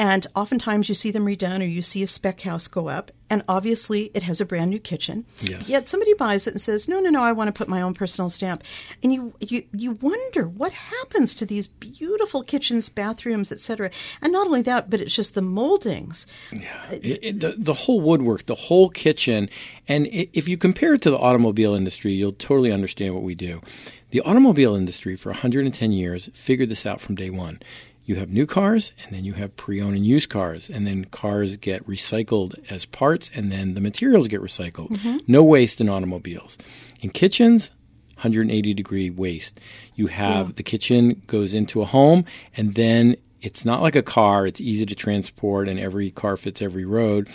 And 0.00 0.26
oftentimes 0.36 0.88
you 0.88 0.94
see 0.94 1.10
them 1.10 1.26
redone 1.26 1.60
or 1.60 1.66
you 1.66 1.82
see 1.82 2.04
a 2.04 2.06
spec 2.06 2.42
house 2.42 2.68
go 2.68 2.88
up, 2.88 3.10
and 3.28 3.42
obviously 3.48 4.12
it 4.14 4.22
has 4.22 4.40
a 4.40 4.46
brand 4.46 4.70
new 4.70 4.78
kitchen. 4.78 5.26
Yes. 5.40 5.68
Yet 5.68 5.88
somebody 5.88 6.14
buys 6.14 6.46
it 6.46 6.54
and 6.54 6.60
says, 6.60 6.86
"No, 6.86 7.00
no, 7.00 7.10
no, 7.10 7.22
I 7.22 7.32
want 7.32 7.48
to 7.48 7.52
put 7.52 7.68
my 7.68 7.82
own 7.82 7.94
personal 7.94 8.30
stamp." 8.30 8.62
And 9.02 9.12
you 9.12 9.34
you 9.40 9.64
you 9.72 9.92
wonder 9.92 10.46
what 10.46 10.72
happens 10.72 11.34
to 11.36 11.46
these 11.46 11.66
beautiful 11.66 12.44
kitchens, 12.44 12.88
bathrooms, 12.88 13.50
etc. 13.50 13.90
And 14.22 14.32
not 14.32 14.46
only 14.46 14.62
that, 14.62 14.88
but 14.88 15.00
it's 15.00 15.14
just 15.14 15.34
the 15.34 15.42
moldings. 15.42 16.28
It, 16.52 17.18
it, 17.20 17.40
the, 17.40 17.56
the 17.58 17.74
whole 17.74 18.00
woodwork, 18.00 18.46
the 18.46 18.54
whole 18.54 18.90
kitchen, 18.90 19.50
and 19.86 20.08
if 20.10 20.48
you 20.48 20.56
compare 20.56 20.94
it 20.94 21.02
to 21.02 21.10
the 21.10 21.18
automobile 21.18 21.74
industry, 21.74 22.12
you'll 22.12 22.32
totally 22.32 22.72
understand 22.72 23.14
what 23.14 23.22
we 23.22 23.34
do. 23.34 23.60
The 24.10 24.20
automobile 24.22 24.74
industry 24.74 25.16
for 25.16 25.30
110 25.30 25.92
years 25.92 26.30
figured 26.34 26.68
this 26.68 26.86
out 26.86 27.00
from 27.00 27.14
day 27.14 27.30
one. 27.30 27.60
You 28.04 28.16
have 28.16 28.30
new 28.30 28.46
cars, 28.46 28.92
and 29.04 29.14
then 29.14 29.24
you 29.24 29.34
have 29.34 29.54
pre-owned 29.56 29.94
and 29.94 30.06
used 30.06 30.30
cars, 30.30 30.70
and 30.70 30.86
then 30.86 31.04
cars 31.04 31.56
get 31.56 31.86
recycled 31.86 32.54
as 32.70 32.86
parts, 32.86 33.30
and 33.34 33.52
then 33.52 33.74
the 33.74 33.82
materials 33.82 34.28
get 34.28 34.40
recycled. 34.40 34.88
Mm-hmm. 34.88 35.18
No 35.26 35.42
waste 35.44 35.78
in 35.78 35.90
automobiles. 35.90 36.56
In 37.02 37.10
kitchens, 37.10 37.70
180 38.14 38.72
degree 38.72 39.10
waste. 39.10 39.60
You 39.94 40.06
have 40.06 40.56
the 40.56 40.62
kitchen 40.62 41.22
goes 41.26 41.52
into 41.52 41.82
a 41.82 41.84
home, 41.84 42.24
and 42.56 42.74
then 42.74 43.16
it's 43.42 43.64
not 43.64 43.82
like 43.82 43.94
a 43.94 44.02
car. 44.02 44.46
It's 44.46 44.60
easy 44.60 44.86
to 44.86 44.94
transport, 44.94 45.68
and 45.68 45.78
every 45.78 46.10
car 46.10 46.36
fits 46.36 46.62
every 46.62 46.86
road. 46.86 47.28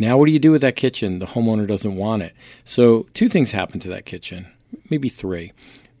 Now, 0.00 0.16
what 0.16 0.26
do 0.26 0.32
you 0.32 0.38
do 0.38 0.50
with 0.50 0.62
that 0.62 0.76
kitchen? 0.76 1.18
The 1.18 1.26
homeowner 1.26 1.66
doesn't 1.66 1.94
want 1.94 2.22
it. 2.22 2.34
So, 2.64 3.06
two 3.12 3.28
things 3.28 3.52
happen 3.52 3.78
to 3.80 3.88
that 3.90 4.06
kitchen, 4.06 4.46
maybe 4.88 5.10
three. 5.10 5.52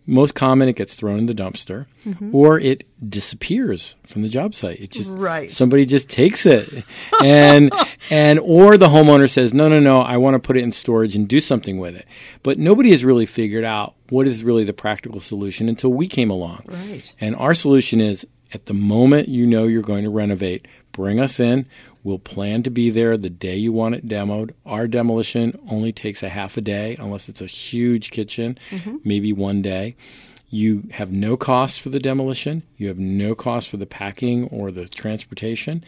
Most 0.06 0.34
common, 0.34 0.68
it 0.68 0.74
gets 0.74 0.94
thrown 0.94 1.18
in 1.18 1.26
the 1.26 1.34
dumpster, 1.34 1.84
mm-hmm. 2.04 2.34
or 2.34 2.58
it 2.58 2.84
disappears 3.06 3.94
from 4.06 4.22
the 4.22 4.30
job 4.30 4.54
site. 4.54 4.80
It 4.80 4.90
just 4.90 5.10
Right. 5.10 5.50
somebody 5.50 5.84
just 5.84 6.08
takes 6.08 6.46
it, 6.46 6.82
and 7.22 7.70
and 8.10 8.38
or 8.40 8.78
the 8.78 8.88
homeowner 8.88 9.28
says, 9.28 9.52
no, 9.52 9.68
no, 9.68 9.78
no, 9.78 9.98
I 9.98 10.16
want 10.16 10.34
to 10.34 10.38
put 10.40 10.56
it 10.56 10.64
in 10.64 10.72
storage 10.72 11.14
and 11.14 11.28
do 11.28 11.38
something 11.38 11.78
with 11.78 11.94
it. 11.94 12.06
But 12.42 12.58
nobody 12.58 12.90
has 12.92 13.04
really 13.04 13.26
figured 13.26 13.64
out 13.64 13.94
what 14.08 14.26
is 14.26 14.42
really 14.42 14.64
the 14.64 14.72
practical 14.72 15.20
solution 15.20 15.68
until 15.68 15.92
we 15.92 16.08
came 16.08 16.30
along. 16.30 16.62
Right. 16.64 17.14
And 17.20 17.36
our 17.36 17.54
solution 17.54 18.00
is 18.00 18.26
at 18.52 18.66
the 18.66 18.74
moment 18.74 19.28
you 19.28 19.46
know 19.46 19.66
you're 19.66 19.82
going 19.82 20.04
to 20.04 20.10
renovate, 20.10 20.66
bring 20.92 21.20
us 21.20 21.38
in. 21.38 21.68
We'll 22.02 22.18
plan 22.18 22.62
to 22.62 22.70
be 22.70 22.90
there 22.90 23.16
the 23.16 23.30
day 23.30 23.56
you 23.56 23.72
want 23.72 23.94
it 23.94 24.08
demoed. 24.08 24.52
Our 24.64 24.88
demolition 24.88 25.58
only 25.70 25.92
takes 25.92 26.22
a 26.22 26.28
half 26.28 26.56
a 26.56 26.60
day, 26.60 26.96
unless 26.98 27.28
it's 27.28 27.40
a 27.42 27.46
huge 27.46 28.10
kitchen, 28.10 28.58
maybe 29.04 29.32
one 29.32 29.60
day. 29.62 29.96
You 30.52 30.88
have 30.92 31.12
no 31.12 31.36
cost 31.36 31.80
for 31.80 31.90
the 31.90 32.00
demolition. 32.00 32.64
You 32.76 32.88
have 32.88 32.98
no 32.98 33.36
cost 33.36 33.68
for 33.68 33.76
the 33.76 33.86
packing 33.86 34.48
or 34.48 34.72
the 34.72 34.88
transportation. 34.88 35.84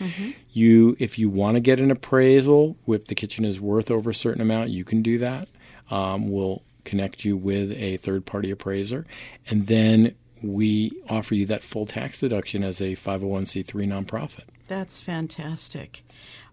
You, 0.52 0.96
if 1.00 1.18
you 1.18 1.28
want 1.28 1.56
to 1.56 1.60
get 1.60 1.80
an 1.80 1.90
appraisal, 1.90 2.76
if 2.86 3.06
the 3.06 3.14
kitchen 3.16 3.44
is 3.44 3.60
worth 3.60 3.90
over 3.90 4.10
a 4.10 4.14
certain 4.14 4.40
amount, 4.40 4.70
you 4.70 4.84
can 4.84 5.02
do 5.02 5.18
that. 5.18 5.48
Um, 5.90 6.30
we'll 6.30 6.62
connect 6.84 7.24
you 7.24 7.36
with 7.36 7.72
a 7.72 7.96
third 7.98 8.24
party 8.26 8.50
appraiser, 8.50 9.06
and 9.48 9.66
then 9.66 10.14
we 10.42 10.92
offer 11.08 11.34
you 11.34 11.46
that 11.46 11.62
full 11.62 11.86
tax 11.86 12.20
deduction 12.20 12.62
as 12.62 12.80
a 12.80 12.94
501c3 12.96 13.66
nonprofit. 13.86 14.44
That's 14.68 15.00
fantastic. 15.00 16.04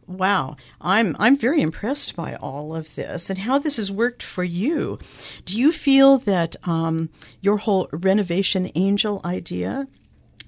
Wow, 0.07 0.57
I'm 0.81 1.15
I'm 1.19 1.37
very 1.37 1.61
impressed 1.61 2.15
by 2.15 2.33
all 2.35 2.75
of 2.75 2.93
this 2.95 3.29
and 3.29 3.37
how 3.37 3.59
this 3.59 3.77
has 3.77 3.91
worked 3.91 4.23
for 4.23 4.43
you. 4.43 4.97
Do 5.45 5.57
you 5.57 5.71
feel 5.71 6.17
that 6.19 6.55
um, 6.63 7.09
your 7.41 7.57
whole 7.57 7.87
renovation 7.91 8.71
angel 8.73 9.21
idea 9.23 9.87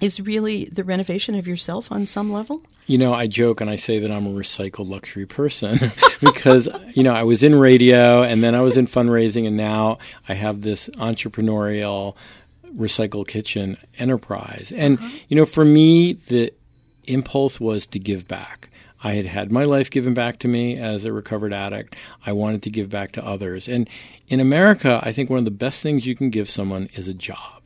is 0.02 0.18
really 0.18 0.64
the 0.64 0.82
renovation 0.82 1.36
of 1.36 1.46
yourself 1.46 1.92
on 1.92 2.06
some 2.06 2.32
level? 2.32 2.60
You 2.88 2.98
know, 2.98 3.14
I 3.14 3.28
joke 3.28 3.60
and 3.60 3.70
I 3.70 3.76
say 3.76 4.00
that 4.00 4.10
I'm 4.10 4.26
a 4.26 4.30
recycled 4.30 4.88
luxury 4.88 5.26
person 5.26 5.78
because, 6.20 6.68
you 6.94 7.04
know, 7.04 7.14
I 7.14 7.22
was 7.22 7.44
in 7.44 7.54
radio 7.54 8.22
and 8.24 8.42
then 8.42 8.56
I 8.56 8.60
was 8.62 8.76
in 8.76 8.88
fundraising 8.88 9.46
and 9.46 9.56
now 9.56 9.98
I 10.28 10.34
have 10.34 10.62
this 10.62 10.88
entrepreneurial 10.96 12.16
recycle 12.76 13.26
kitchen 13.26 13.76
enterprise. 13.98 14.72
And, 14.74 14.98
uh-huh. 14.98 15.18
you 15.28 15.36
know, 15.36 15.46
for 15.46 15.64
me, 15.64 16.14
the 16.14 16.52
impulse 17.04 17.60
was 17.60 17.86
to 17.88 17.98
give 17.98 18.28
back. 18.28 18.70
I 19.04 19.14
had 19.14 19.26
had 19.26 19.50
my 19.50 19.64
life 19.64 19.90
given 19.90 20.14
back 20.14 20.38
to 20.40 20.48
me 20.48 20.76
as 20.78 21.04
a 21.04 21.12
recovered 21.12 21.52
addict. 21.52 21.96
I 22.24 22.32
wanted 22.32 22.62
to 22.62 22.70
give 22.70 22.88
back 22.88 23.12
to 23.12 23.26
others. 23.26 23.68
And 23.68 23.88
in 24.28 24.38
America, 24.38 25.00
I 25.02 25.12
think 25.12 25.28
one 25.28 25.40
of 25.40 25.44
the 25.44 25.50
best 25.50 25.82
things 25.82 26.06
you 26.06 26.14
can 26.14 26.30
give 26.30 26.48
someone 26.48 26.88
is 26.94 27.08
a 27.08 27.14
job. 27.14 27.61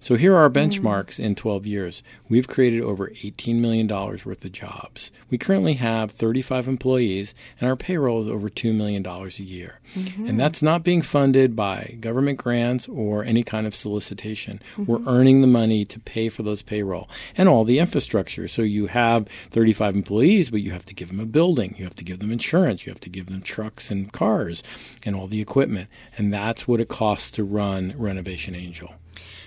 So 0.00 0.16
here 0.16 0.34
are 0.34 0.42
our 0.42 0.50
mm. 0.50 0.54
benchmarks 0.54 1.16
mm. 1.16 1.24
in 1.24 1.34
12 1.34 1.66
years. 1.66 2.02
We've 2.28 2.48
created 2.48 2.82
over 2.82 3.08
$18 3.08 3.56
million 3.56 3.88
worth 3.88 4.44
of 4.44 4.52
jobs. 4.52 5.10
We 5.30 5.38
currently 5.38 5.74
have 5.74 6.10
35 6.10 6.68
employees, 6.68 7.34
and 7.60 7.68
our 7.68 7.76
payroll 7.76 8.22
is 8.22 8.28
over 8.28 8.48
$2 8.48 8.74
million 8.74 9.04
a 9.06 9.28
year. 9.42 9.80
Mm-hmm. 9.94 10.26
And 10.26 10.40
that's 10.40 10.62
not 10.62 10.84
being 10.84 11.02
funded 11.02 11.54
by 11.54 11.96
government 12.00 12.38
grants 12.38 12.88
or 12.88 13.24
any 13.24 13.42
kind 13.42 13.66
of 13.66 13.74
solicitation. 13.74 14.60
Mm-hmm. 14.72 14.84
We're 14.90 15.06
earning 15.06 15.40
the 15.40 15.46
money 15.46 15.84
to 15.84 16.00
pay 16.00 16.28
for 16.28 16.42
those 16.42 16.62
payroll 16.62 17.08
and 17.36 17.48
all 17.48 17.64
the 17.64 17.78
infrastructure. 17.78 18.48
So 18.48 18.62
you 18.62 18.86
have 18.86 19.28
35 19.50 19.94
employees, 19.94 20.50
but 20.50 20.60
you 20.60 20.72
have 20.72 20.86
to 20.86 20.94
give 20.94 21.08
them 21.08 21.20
a 21.20 21.26
building, 21.26 21.74
you 21.78 21.84
have 21.84 21.96
to 21.96 22.04
give 22.04 22.18
them 22.18 22.32
insurance, 22.32 22.86
you 22.86 22.92
have 22.92 23.00
to 23.00 23.10
give 23.10 23.26
them 23.26 23.42
trucks 23.42 23.90
and 23.90 24.12
cars 24.12 24.62
and 25.04 25.14
all 25.14 25.26
the 25.26 25.40
equipment. 25.40 25.88
And 26.16 26.32
that's 26.32 26.66
what 26.66 26.80
it 26.80 26.88
costs 26.88 27.30
to 27.32 27.44
run 27.44 27.94
Renovation 27.96 28.54
Angel. 28.54 28.94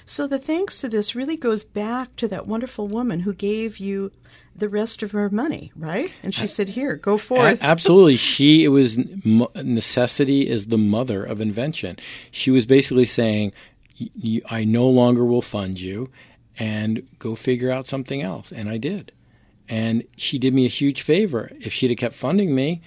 So 0.09 0.25
the 0.25 0.39
thanks 0.39 0.79
to 0.79 0.89
this 0.89 1.13
really 1.13 1.37
goes 1.37 1.63
back 1.63 2.15
to 2.15 2.27
that 2.29 2.47
wonderful 2.47 2.87
woman 2.87 3.19
who 3.19 3.33
gave 3.33 3.77
you 3.77 4.11
the 4.55 4.67
rest 4.67 5.03
of 5.03 5.11
her 5.11 5.29
money, 5.29 5.71
right? 5.75 6.11
And 6.23 6.33
she 6.33 6.47
said, 6.47 6.69
"Here, 6.69 6.95
go 6.95 7.19
forth." 7.19 7.59
Absolutely, 7.61 8.17
she 8.17 8.63
it 8.63 8.69
was 8.69 8.97
necessity 9.55 10.49
is 10.49 10.65
the 10.65 10.79
mother 10.79 11.23
of 11.23 11.39
invention. 11.39 11.97
She 12.31 12.49
was 12.49 12.65
basically 12.65 13.05
saying, 13.05 13.53
"I 14.49 14.63
no 14.63 14.89
longer 14.89 15.23
will 15.23 15.43
fund 15.43 15.79
you, 15.79 16.09
and 16.57 17.03
go 17.19 17.35
figure 17.35 17.69
out 17.69 17.87
something 17.87 18.23
else." 18.23 18.51
And 18.51 18.67
I 18.67 18.79
did, 18.79 19.11
and 19.69 20.03
she 20.17 20.39
did 20.39 20.55
me 20.55 20.65
a 20.65 20.69
huge 20.69 21.03
favor. 21.03 21.51
If 21.61 21.71
she'd 21.71 21.91
have 21.91 21.99
kept 21.99 22.15
funding 22.15 22.55
me, 22.55 22.81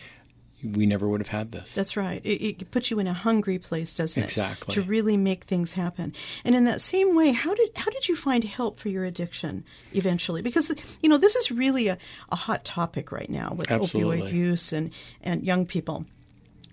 we 0.62 0.86
never 0.86 1.08
would 1.08 1.20
have 1.20 1.28
had 1.28 1.52
this. 1.52 1.74
That's 1.74 1.96
right. 1.96 2.24
It, 2.24 2.62
it, 2.62 2.70
puts 2.70 2.90
you 2.90 2.98
in 2.98 3.06
a 3.06 3.12
hungry 3.12 3.58
place, 3.58 3.94
doesn't 3.94 4.22
it? 4.22 4.26
Exactly. 4.26 4.74
To 4.74 4.82
really 4.82 5.16
make 5.16 5.44
things 5.44 5.72
happen. 5.72 6.14
And 6.44 6.54
in 6.54 6.64
that 6.64 6.80
same 6.80 7.16
way, 7.16 7.32
how 7.32 7.54
did 7.54 7.70
how 7.76 7.90
did 7.90 8.08
you 8.08 8.16
find 8.16 8.44
help 8.44 8.78
for 8.78 8.88
your 8.88 9.04
addiction 9.04 9.64
eventually? 9.92 10.42
Because 10.42 10.72
you 11.02 11.08
know 11.08 11.18
this 11.18 11.34
is 11.34 11.50
really 11.50 11.88
a, 11.88 11.98
a 12.30 12.36
hot 12.36 12.64
topic 12.64 13.10
right 13.10 13.28
now 13.28 13.54
with 13.54 13.70
Absolutely. 13.70 14.22
opioid 14.22 14.32
use 14.32 14.72
and 14.72 14.92
and 15.22 15.44
young 15.44 15.66
people. 15.66 16.06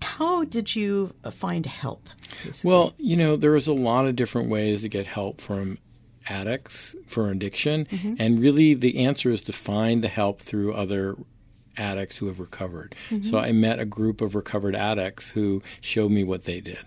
How 0.02 0.44
did 0.44 0.74
you 0.74 1.12
find 1.30 1.66
help? 1.66 2.08
Basically? 2.44 2.70
Well, 2.70 2.94
you 2.96 3.16
know, 3.16 3.36
there 3.36 3.52
was 3.52 3.66
a 3.66 3.74
lot 3.74 4.06
of 4.06 4.16
different 4.16 4.48
ways 4.48 4.80
to 4.82 4.88
get 4.88 5.06
help 5.06 5.40
from 5.40 5.78
addicts 6.26 6.94
for 7.06 7.30
addiction, 7.30 7.86
mm-hmm. 7.86 8.14
and 8.18 8.40
really 8.40 8.74
the 8.74 9.04
answer 9.04 9.30
is 9.30 9.42
to 9.44 9.52
find 9.52 10.02
the 10.02 10.08
help 10.08 10.40
through 10.40 10.72
other 10.72 11.16
addicts 11.76 12.18
who 12.18 12.26
have 12.26 12.40
recovered. 12.40 12.94
Mm-hmm. 13.10 13.22
So 13.22 13.38
I 13.38 13.52
met 13.52 13.78
a 13.78 13.84
group 13.84 14.20
of 14.20 14.34
recovered 14.34 14.74
addicts 14.74 15.30
who 15.30 15.62
showed 15.80 16.10
me 16.10 16.24
what 16.24 16.44
they 16.44 16.60
did. 16.60 16.78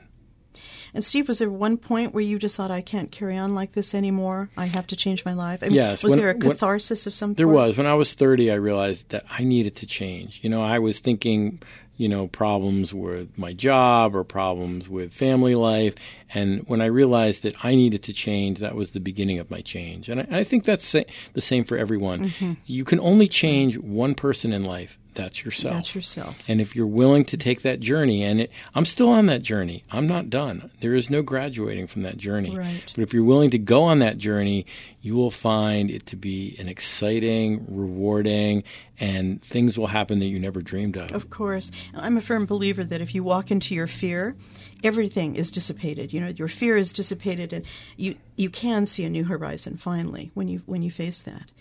And 0.94 1.04
Steve, 1.04 1.28
was 1.28 1.40
there 1.40 1.50
one 1.50 1.78
point 1.78 2.14
where 2.14 2.24
you 2.24 2.38
just 2.38 2.56
thought, 2.56 2.70
I 2.70 2.82
can't 2.82 3.12
carry 3.12 3.36
on 3.36 3.56
like 3.56 3.72
this 3.72 3.96
anymore? 3.96 4.50
I 4.56 4.66
have 4.68 4.86
to 4.88 4.96
change 4.96 5.26
my 5.26 5.34
life? 5.34 5.64
I 5.64 5.68
mean, 5.68 5.76
yes. 5.76 6.04
Was 6.04 6.12
when, 6.12 6.20
there 6.20 6.30
a 6.30 6.36
catharsis 6.36 7.06
when, 7.06 7.10
of 7.10 7.16
some 7.16 7.34
There 7.34 7.48
was. 7.48 7.78
When 7.78 7.88
I 7.88 7.96
was 7.96 8.14
30, 8.14 8.52
I 8.52 8.56
realized 8.56 9.10
that 9.10 9.26
I 9.30 9.44
needed 9.44 9.76
to 9.78 9.88
change. 9.88 10.42
You 10.44 10.52
know, 10.52 10.62
I 10.62 10.78
was 10.78 11.00
thinking 11.00 11.62
you 11.96 12.10
know, 12.10 12.28
problems 12.28 12.94
with 12.94 13.38
my 13.38 13.54
job 13.54 14.16
or 14.16 14.24
problems 14.24 14.90
with 14.90 15.14
family 15.14 15.56
life. 15.56 15.96
And 16.34 16.68
when 16.68 16.82
I 16.82 16.86
realized 16.86 17.44
that 17.44 17.56
I 17.64 17.76
needed 17.76 18.02
to 18.04 18.14
change, 18.14 18.60
that 18.60 18.76
was 18.76 18.92
the 18.92 19.00
beginning 19.00 19.40
of 19.40 19.52
my 19.52 19.62
change. 19.62 20.10
And 20.10 20.22
I, 20.22 20.40
I 20.40 20.44
think 20.44 20.64
that's 20.64 20.92
the 20.92 21.06
same 21.42 21.64
for 21.64 21.78
everyone. 21.78 22.30
Mm-hmm. 22.30 22.54
You 22.66 22.84
can 22.84 23.00
only 23.00 23.28
change 23.28 23.78
one 23.78 24.16
person 24.16 24.52
in 24.52 24.64
life 24.64 24.98
that's 25.16 25.44
yourself. 25.44 25.76
That's 25.76 25.96
yourself. 25.96 26.38
And 26.48 26.62
if 26.62 26.76
you're 26.76 26.88
willing 26.88 27.26
to 27.26 27.38
take 27.38 27.62
that 27.62 27.80
journey, 27.80 28.24
and 28.24 28.42
it, 28.42 28.52
I'm 28.76 28.86
still 28.86 29.10
on 29.10 29.26
that 29.28 29.42
journey, 29.42 29.84
I'm 29.92 30.08
not 30.08 30.30
done. 30.30 30.72
There 30.80 30.96
is 30.96 31.10
no 31.10 31.22
graduating 31.22 31.88
from 31.88 32.04
that 32.04 32.18
journey. 32.18 32.56
Right. 32.56 32.84
But 32.96 33.02
if 33.02 33.14
you're 33.14 33.24
willing 33.24 33.50
to 33.52 33.58
go 33.58 33.84
on 33.84 34.00
that 34.00 34.18
journey, 34.18 34.66
you 35.02 35.16
will 35.16 35.32
find 35.32 35.92
it 35.92 36.06
to 36.08 36.16
be 36.16 36.56
an 36.60 36.70
exciting, 36.70 37.66
rewarding, 37.68 38.64
and 39.00 39.42
things 39.42 39.78
will 39.78 39.88
happen 39.88 40.20
that 40.20 40.28
you 40.28 40.40
never 40.40 40.62
dreamed 40.62 40.98
of. 40.98 41.12
Of 41.12 41.30
course. 41.30 41.72
I'm 41.94 42.18
a 42.18 42.22
firm 42.22 42.46
believer 42.46 42.84
that 42.84 43.02
if 43.02 43.14
you 43.14 43.24
walk 43.24 43.52
into 43.52 43.76
your 43.76 43.88
fear, 43.88 44.36
everything 44.84 45.36
is 45.36 45.52
dissipated. 45.52 46.14
You 46.14 46.22
know, 46.22 46.28
your 46.30 46.48
fear 46.48 46.78
is 46.78 46.94
dissipated 46.94 47.54
and 47.54 47.66
you 47.98 48.16
you 48.36 48.50
can 48.50 48.86
see 48.86 49.04
a 49.04 49.10
new 49.10 49.24
horizon 49.24 49.78
finally 49.78 50.32
when 50.34 50.48
you 50.48 50.62
when 50.66 50.82
you 50.82 50.92
face 50.92 51.20
that. 51.22 51.52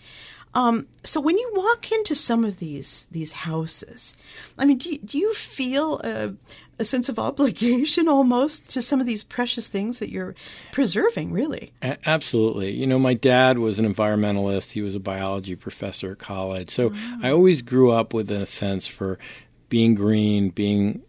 Um, 0.55 0.87
so 1.03 1.19
when 1.19 1.37
you 1.37 1.51
walk 1.55 1.91
into 1.91 2.15
some 2.15 2.45
of 2.45 2.59
these 2.59 3.07
these 3.11 3.31
houses, 3.31 4.15
I 4.57 4.65
mean, 4.65 4.77
do 4.77 4.91
you, 4.91 4.99
do 4.99 5.17
you 5.17 5.33
feel 5.33 5.99
a, 6.03 6.33
a, 6.77 6.85
sense 6.85 7.09
of 7.09 7.17
obligation 7.29 8.07
almost 8.07 8.69
to 8.71 8.81
some 8.81 9.01
of 9.01 9.07
these 9.07 9.23
precious 9.23 9.67
things 9.67 9.99
that 9.99 10.09
you're 10.09 10.35
preserving? 10.71 11.31
Really, 11.31 11.71
a- 11.81 11.97
absolutely. 12.07 12.71
You 12.71 12.85
know, 12.85 12.99
my 12.99 13.15
dad 13.15 13.57
was 13.57 13.79
an 13.79 13.91
environmentalist. 13.91 14.71
He 14.71 14.81
was 14.81 14.93
a 14.93 14.99
biology 14.99 15.55
professor 15.55 16.11
at 16.11 16.19
college, 16.19 16.69
so 16.69 16.91
oh. 16.93 17.19
I 17.23 17.31
always 17.31 17.61
grew 17.61 17.91
up 17.91 18.13
with 18.13 18.29
a 18.29 18.45
sense 18.45 18.85
for 18.85 19.17
being 19.69 19.95
green, 19.95 20.49
being 20.49 21.01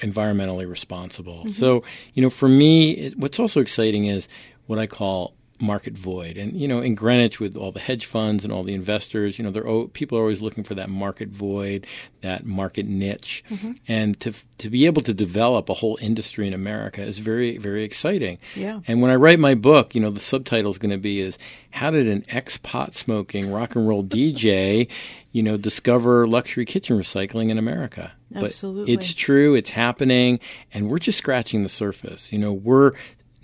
environmentally 0.00 0.68
responsible. 0.68 1.40
Mm-hmm. 1.40 1.50
So, 1.50 1.84
you 2.14 2.22
know, 2.22 2.30
for 2.30 2.48
me, 2.48 2.92
it, 2.92 3.18
what's 3.18 3.38
also 3.38 3.60
exciting 3.60 4.06
is 4.06 4.28
what 4.66 4.80
I 4.80 4.88
call 4.88 5.34
market 5.62 5.94
void. 5.94 6.36
And 6.36 6.54
you 6.54 6.68
know, 6.68 6.80
in 6.80 6.94
Greenwich, 6.94 7.40
with 7.40 7.56
all 7.56 7.72
the 7.72 7.80
hedge 7.80 8.04
funds 8.04 8.44
and 8.44 8.52
all 8.52 8.64
the 8.64 8.74
investors, 8.74 9.38
you 9.38 9.44
know, 9.44 9.50
they're 9.50 9.84
people 9.88 10.18
are 10.18 10.22
always 10.22 10.42
looking 10.42 10.64
for 10.64 10.74
that 10.74 10.90
market 10.90 11.28
void, 11.28 11.86
that 12.20 12.44
market 12.44 12.86
niche, 12.86 13.44
mm-hmm. 13.48 13.72
and 13.88 14.18
to 14.20 14.34
to 14.58 14.68
be 14.68 14.86
able 14.86 15.02
to 15.02 15.14
develop 15.14 15.68
a 15.68 15.74
whole 15.74 15.98
industry 16.02 16.46
in 16.46 16.52
America 16.52 17.02
is 17.02 17.18
very 17.18 17.56
very 17.56 17.84
exciting. 17.84 18.38
Yeah. 18.56 18.80
And 18.86 19.00
when 19.00 19.10
I 19.10 19.16
write 19.16 19.38
my 19.38 19.54
book, 19.54 19.94
you 19.94 20.00
know, 20.00 20.10
the 20.10 20.20
subtitle 20.20 20.70
is 20.70 20.78
going 20.78 20.90
to 20.90 20.98
be 20.98 21.20
is 21.20 21.38
how 21.70 21.90
did 21.90 22.08
an 22.08 22.24
ex 22.28 22.58
pot 22.58 22.94
smoking 22.94 23.50
rock 23.50 23.76
and 23.76 23.88
roll 23.88 24.04
DJ, 24.04 24.88
you 25.32 25.42
know, 25.42 25.56
discover 25.56 26.26
luxury 26.26 26.64
kitchen 26.64 26.98
recycling 26.98 27.50
in 27.50 27.58
America? 27.58 28.12
Absolutely. 28.34 28.96
But 28.96 29.02
it's 29.02 29.14
true, 29.14 29.54
it's 29.54 29.70
happening, 29.70 30.40
and 30.72 30.88
we're 30.88 30.98
just 30.98 31.18
scratching 31.18 31.62
the 31.62 31.68
surface. 31.68 32.32
You 32.32 32.38
know, 32.38 32.52
we're 32.52 32.92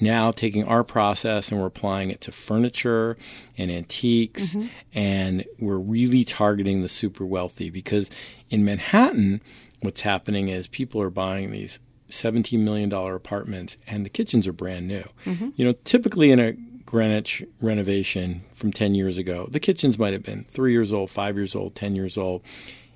now 0.01 0.31
taking 0.31 0.65
our 0.65 0.85
process 0.85 1.51
and 1.51 1.61
we're 1.61 1.67
applying 1.67 2.11
it 2.11 2.21
to 2.21 2.33
furniture 2.33 3.17
and 3.57 3.71
antiques 3.71 4.55
mm-hmm. 4.55 4.69
and 4.95 5.45
we're 5.59 5.79
really 5.79 6.25
targeting 6.25 6.83
the 6.83 6.89
super 6.89 7.25
wealthy 7.25 7.71
because 7.71 8.11
in 8.51 8.65
Manhattan 8.65 9.41
what's 9.81 10.03
happening 10.03 10.49
is 10.49 10.67
people 10.67 11.01
are 11.01 11.11
buying 11.11 11.51
these 11.51 11.81
17 12.11 12.65
million 12.65 12.89
dollar 12.89 13.15
apartments 13.15 13.77
and 13.87 14.05
the 14.05 14.11
kitchens 14.11 14.47
are 14.47 14.53
brand 14.53 14.89
new. 14.89 15.05
Mm-hmm. 15.25 15.51
You 15.57 15.65
know, 15.67 15.73
typically 15.85 16.31
in 16.31 16.41
a 16.41 16.53
Greenwich 16.87 17.45
renovation 17.61 18.43
from 18.55 18.73
10 18.73 18.95
years 18.95 19.19
ago, 19.19 19.47
the 19.51 19.61
kitchens 19.61 19.99
might 19.99 20.15
have 20.15 20.23
been 20.23 20.45
3 20.49 20.73
years 20.73 20.91
old, 20.93 21.11
5 21.11 21.37
years 21.37 21.55
old, 21.55 21.75
10 21.75 21.95
years 21.95 22.17
old 22.17 22.43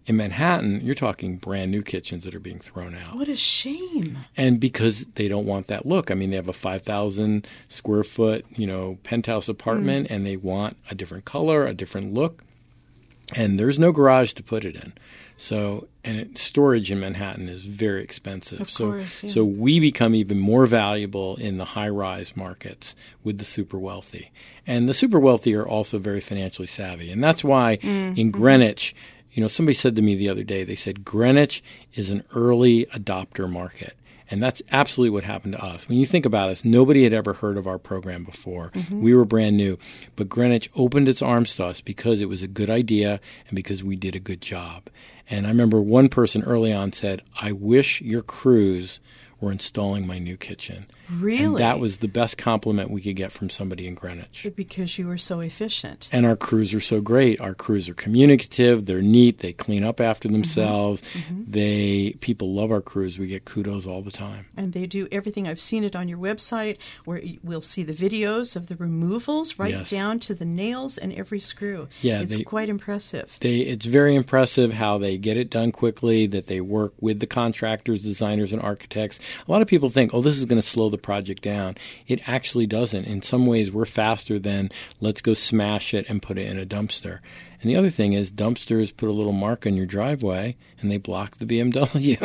in 0.06 0.16
Manhattan, 0.16 0.80
you're 0.80 0.94
talking 0.94 1.36
brand 1.36 1.70
new 1.70 1.82
kitchens 1.82 2.24
that 2.24 2.34
are 2.34 2.40
being 2.40 2.58
thrown 2.58 2.94
out. 2.94 3.16
What 3.16 3.28
a 3.28 3.36
shame. 3.36 4.18
And 4.36 4.58
because 4.58 5.04
they 5.14 5.28
don't 5.28 5.46
want 5.46 5.68
that 5.68 5.86
look. 5.86 6.10
I 6.10 6.14
mean, 6.14 6.30
they 6.30 6.36
have 6.36 6.48
a 6.48 6.52
5,000 6.52 7.46
square 7.68 8.04
foot, 8.04 8.44
you 8.50 8.66
know, 8.66 8.98
penthouse 9.04 9.48
apartment 9.48 10.08
mm. 10.08 10.14
and 10.14 10.26
they 10.26 10.36
want 10.36 10.76
a 10.90 10.94
different 10.94 11.24
color, 11.24 11.66
a 11.66 11.74
different 11.74 12.14
look. 12.14 12.44
And 13.36 13.58
there's 13.58 13.78
no 13.78 13.92
garage 13.92 14.32
to 14.34 14.42
put 14.42 14.64
it 14.64 14.74
in. 14.74 14.92
So, 15.36 15.88
and 16.04 16.18
it, 16.18 16.38
storage 16.38 16.92
in 16.92 17.00
Manhattan 17.00 17.48
is 17.48 17.62
very 17.62 18.02
expensive. 18.04 18.60
Of 18.60 18.70
so, 18.70 18.92
course, 18.92 19.22
yeah. 19.22 19.30
so 19.30 19.44
we 19.44 19.80
become 19.80 20.14
even 20.14 20.38
more 20.38 20.66
valuable 20.66 21.36
in 21.36 21.58
the 21.58 21.64
high-rise 21.64 22.36
markets 22.36 22.94
with 23.24 23.38
the 23.38 23.44
super 23.44 23.78
wealthy, 23.78 24.30
and 24.68 24.88
the 24.88 24.94
super 24.94 25.18
wealthy 25.18 25.54
are 25.56 25.66
also 25.66 25.98
very 25.98 26.20
financially 26.20 26.68
savvy, 26.68 27.10
and 27.10 27.24
that's 27.24 27.42
why 27.42 27.78
mm-hmm. 27.78 28.16
in 28.16 28.30
Greenwich 28.30 28.94
you 29.32 29.40
know, 29.40 29.48
somebody 29.48 29.74
said 29.74 29.96
to 29.96 30.02
me 30.02 30.14
the 30.14 30.28
other 30.28 30.44
day, 30.44 30.64
they 30.64 30.74
said 30.74 31.04
Greenwich 31.04 31.62
is 31.94 32.10
an 32.10 32.24
early 32.34 32.86
adopter 32.86 33.50
market. 33.50 33.96
And 34.30 34.40
that's 34.40 34.62
absolutely 34.70 35.10
what 35.10 35.24
happened 35.24 35.52
to 35.52 35.62
us. 35.62 35.88
When 35.88 35.98
you 35.98 36.06
think 36.06 36.24
about 36.24 36.48
us, 36.48 36.64
nobody 36.64 37.04
had 37.04 37.12
ever 37.12 37.34
heard 37.34 37.58
of 37.58 37.66
our 37.66 37.78
program 37.78 38.24
before. 38.24 38.70
Mm-hmm. 38.70 39.02
We 39.02 39.14
were 39.14 39.26
brand 39.26 39.58
new. 39.58 39.78
But 40.16 40.30
Greenwich 40.30 40.70
opened 40.74 41.08
its 41.08 41.20
arms 41.20 41.54
to 41.56 41.64
us 41.64 41.82
because 41.82 42.22
it 42.22 42.30
was 42.30 42.40
a 42.40 42.46
good 42.46 42.70
idea 42.70 43.20
and 43.48 43.56
because 43.56 43.84
we 43.84 43.94
did 43.94 44.16
a 44.16 44.20
good 44.20 44.40
job. 44.40 44.88
And 45.28 45.46
I 45.46 45.50
remember 45.50 45.82
one 45.82 46.08
person 46.08 46.42
early 46.44 46.72
on 46.72 46.92
said, 46.92 47.22
I 47.40 47.52
wish 47.52 48.00
your 48.00 48.22
crews 48.22 49.00
were 49.38 49.52
installing 49.52 50.06
my 50.06 50.18
new 50.18 50.38
kitchen. 50.38 50.86
Really? 51.20 51.44
And 51.44 51.58
that 51.58 51.78
was 51.78 51.98
the 51.98 52.08
best 52.08 52.38
compliment 52.38 52.90
we 52.90 53.00
could 53.00 53.16
get 53.16 53.32
from 53.32 53.50
somebody 53.50 53.86
in 53.86 53.94
Greenwich. 53.94 54.46
because 54.56 54.98
you 54.98 55.06
were 55.06 55.18
so 55.18 55.40
efficient. 55.40 56.08
And 56.12 56.26
our 56.26 56.36
crews 56.36 56.74
are 56.74 56.80
so 56.80 57.00
great. 57.00 57.40
Our 57.40 57.54
crews 57.54 57.88
are 57.88 57.94
communicative. 57.94 58.86
They're 58.86 59.02
neat. 59.02 59.38
They 59.38 59.52
clean 59.52 59.84
up 59.84 60.00
after 60.00 60.28
mm-hmm. 60.28 60.34
themselves. 60.34 61.02
Mm-hmm. 61.12 61.42
They 61.48 62.16
people 62.20 62.54
love 62.54 62.70
our 62.70 62.80
crews. 62.80 63.18
We 63.18 63.26
get 63.26 63.44
kudos 63.44 63.86
all 63.86 64.02
the 64.02 64.10
time. 64.10 64.46
And 64.56 64.72
they 64.72 64.86
do 64.86 65.08
everything. 65.12 65.48
I've 65.48 65.60
seen 65.60 65.84
it 65.84 65.96
on 65.96 66.08
your 66.08 66.18
website 66.18 66.78
where 67.04 67.20
we'll 67.42 67.62
see 67.62 67.82
the 67.82 67.92
videos 67.92 68.56
of 68.56 68.66
the 68.66 68.76
removals 68.76 69.58
right 69.58 69.72
Yes. 69.72 69.90
down 69.90 70.18
to 70.20 70.34
the 70.34 70.44
nails 70.44 70.98
and 70.98 71.12
every 71.12 71.40
screw. 71.40 71.88
Yeah, 72.00 72.20
it's 72.22 72.36
they- 72.36 72.42
quite 72.42 72.68
impressive. 72.68 73.36
They 73.40 73.58
it's 73.58 73.86
very 73.86 74.14
impressive 74.14 74.72
how 74.72 74.98
they 74.98 75.18
get 75.18 75.36
it 75.36 75.50
done 75.50 75.72
quickly. 75.72 76.26
That 76.26 76.46
they 76.46 76.60
work 76.60 76.92
with 77.00 77.20
the 77.20 77.26
contractors, 77.26 78.02
designers, 78.02 78.52
and 78.52 78.60
architects. 78.62 79.18
A 79.46 79.50
lot 79.50 79.62
of 79.62 79.68
people 79.68 79.90
think, 79.90 80.12
oh, 80.14 80.20
this 80.20 80.38
is 80.38 80.44
going 80.44 80.60
to 80.60 80.66
slow 80.66 80.88
the 80.88 80.98
project 81.02 81.42
down. 81.42 81.76
It 82.06 82.20
actually 82.28 82.66
doesn't. 82.66 83.04
In 83.04 83.22
some 83.22 83.46
ways, 83.46 83.70
we're 83.72 83.84
faster 83.84 84.38
than 84.38 84.70
let's 85.00 85.20
go 85.20 85.34
smash 85.34 85.92
it 85.94 86.06
and 86.08 86.22
put 86.22 86.38
it 86.38 86.46
in 86.46 86.58
a 86.58 86.66
dumpster. 86.66 87.18
And 87.60 87.70
the 87.70 87.76
other 87.76 87.90
thing 87.90 88.12
is, 88.12 88.32
dumpsters 88.32 88.96
put 88.96 89.08
a 89.08 89.12
little 89.12 89.32
mark 89.32 89.66
on 89.66 89.76
your 89.76 89.86
driveway 89.86 90.56
and 90.80 90.90
they 90.90 90.98
block 90.98 91.38
the 91.38 91.44
BMW. 91.46 92.18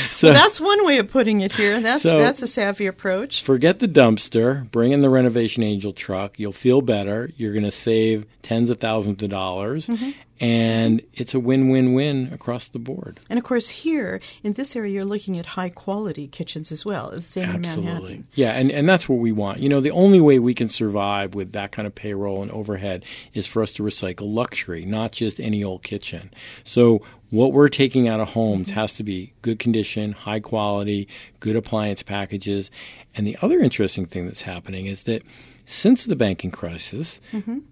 so 0.10 0.32
That's 0.32 0.60
one 0.60 0.86
way 0.86 0.98
of 0.98 1.10
putting 1.10 1.40
it 1.40 1.52
here. 1.52 1.80
That's 1.80 2.02
So- 2.02 2.18
that's 2.18 2.40
a 2.42 2.46
savvy 2.48 2.86
approach. 2.86 3.42
forget 3.42 3.78
the 3.78 3.88
dumpster, 3.88 4.70
bring 4.70 4.92
in 4.92 5.02
the 5.02 5.10
Renovation 5.10 5.62
Angel 5.62 5.92
truck. 5.92 6.38
You'll 6.38 6.52
feel 6.52 6.80
better. 6.80 7.30
You're 7.36 7.52
going 7.52 7.64
to 7.64 7.70
save 7.70 8.26
tens 8.42 8.70
of 8.70 8.80
thousands 8.80 9.22
of 9.22 9.28
dollars. 9.30 9.86
Mm-hmm. 9.88 10.10
And 10.38 11.00
it's 11.14 11.34
a 11.34 11.40
win 11.40 11.70
win 11.70 11.94
win 11.94 12.30
across 12.32 12.68
the 12.68 12.78
board. 12.78 13.20
And 13.30 13.38
of 13.38 13.44
course, 13.44 13.70
here 13.70 14.20
in 14.42 14.52
this 14.52 14.76
area, 14.76 14.92
you're 14.92 15.04
looking 15.04 15.38
at 15.38 15.46
high 15.46 15.70
quality 15.70 16.28
kitchens 16.28 16.70
as 16.70 16.84
well. 16.84 17.10
The 17.10 17.22
same 17.22 17.50
in 17.50 17.60
Manhattan. 17.62 18.26
Yeah, 18.34 18.52
and, 18.52 18.70
and 18.70 18.88
that's 18.88 19.08
what 19.08 19.18
we 19.18 19.32
want. 19.32 19.60
You 19.60 19.68
know, 19.68 19.80
the 19.80 19.90
only 19.90 20.20
way 20.20 20.38
we 20.38 20.52
can 20.52 20.68
survive 20.68 21.34
with 21.34 21.52
that 21.52 21.72
kind 21.72 21.86
of 21.86 21.94
payroll 21.94 22.42
and 22.42 22.50
overhead 22.50 23.04
is 23.32 23.46
for 23.46 23.62
us 23.62 23.72
to 23.74 23.82
recycle 23.82 24.32
luxury, 24.32 24.84
not 24.84 25.12
just 25.12 25.40
any 25.40 25.64
old 25.64 25.82
kitchen. 25.82 26.30
So 26.64 27.02
what 27.30 27.52
we're 27.52 27.68
taking 27.68 28.06
out 28.06 28.20
of 28.20 28.28
homes 28.28 28.70
has 28.70 28.94
to 28.94 29.02
be 29.02 29.32
good 29.42 29.58
condition, 29.58 30.12
high 30.12 30.40
quality, 30.40 31.08
good 31.40 31.56
appliance 31.56 32.02
packages. 32.02 32.70
And 33.14 33.26
the 33.26 33.36
other 33.42 33.58
interesting 33.58 34.06
thing 34.06 34.26
that's 34.26 34.42
happening 34.42 34.86
is 34.86 35.04
that 35.04 35.22
since 35.68 36.04
the 36.04 36.16
banking 36.16 36.50
crisis, 36.52 37.20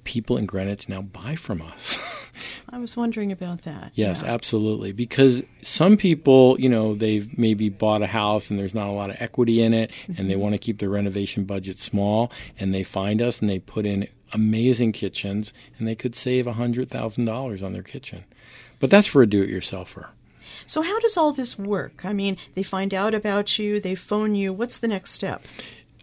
people 0.03 0.37
in 0.37 0.45
Greenwich 0.47 0.89
now 0.89 1.01
buy 1.01 1.37
from 1.37 1.63
us. 1.63 1.97
I 2.69 2.79
was 2.79 2.97
wondering 2.97 3.31
about 3.33 3.63
that. 3.63 3.93
Yes, 3.95 4.23
Yeah. 4.23 4.35
absolutely. 4.35 4.91
Because 4.93 5.43
some 5.63 5.97
people, 5.97 6.61
you 6.61 6.69
know, 6.69 6.95
they've 6.97 7.39
maybe 7.39 7.69
bought 7.69 8.03
a 8.03 8.07
house 8.09 8.51
and 8.51 8.59
there's 8.61 8.75
not 8.75 8.89
a 8.89 8.93
lot 8.93 9.11
of 9.11 9.17
equity 9.21 9.63
in 9.63 9.73
it 9.73 9.91
and 10.09 10.17
Mm-hmm. 10.17 10.29
they 10.29 10.37
want 10.37 10.55
to 10.55 10.59
keep 10.59 10.81
their 10.81 10.89
renovation 10.91 11.45
budget 11.45 11.79
small 11.79 12.31
and 12.59 12.75
they 12.75 12.83
find 12.83 13.23
us 13.23 13.41
and 13.41 13.49
they 13.49 13.61
put 13.61 13.87
in 13.87 14.09
amazing 14.33 14.91
kitchens 14.91 15.55
and 15.79 15.87
they 15.87 15.95
could 15.95 16.17
save 16.17 16.47
$100,000 16.47 17.63
on 17.63 17.73
their 17.73 17.83
kitchen. 17.85 18.25
But 18.81 18.91
that's 18.91 19.07
for 19.07 19.23
a 19.23 19.27
do 19.27 19.43
it 19.43 19.51
yourselfer. 19.51 20.09
So, 20.67 20.83
how 20.83 20.99
does 21.01 21.17
all 21.17 21.33
this 21.33 21.59
work? 21.59 22.05
I 22.05 22.13
mean, 22.13 22.37
they 22.55 22.63
find 22.63 22.93
out 22.93 23.15
about 23.15 23.59
you, 23.59 23.79
they 23.81 23.95
phone 23.95 24.35
you. 24.35 24.53
What's 24.53 24.79
the 24.79 24.89
next 24.89 25.13
step? 25.13 25.43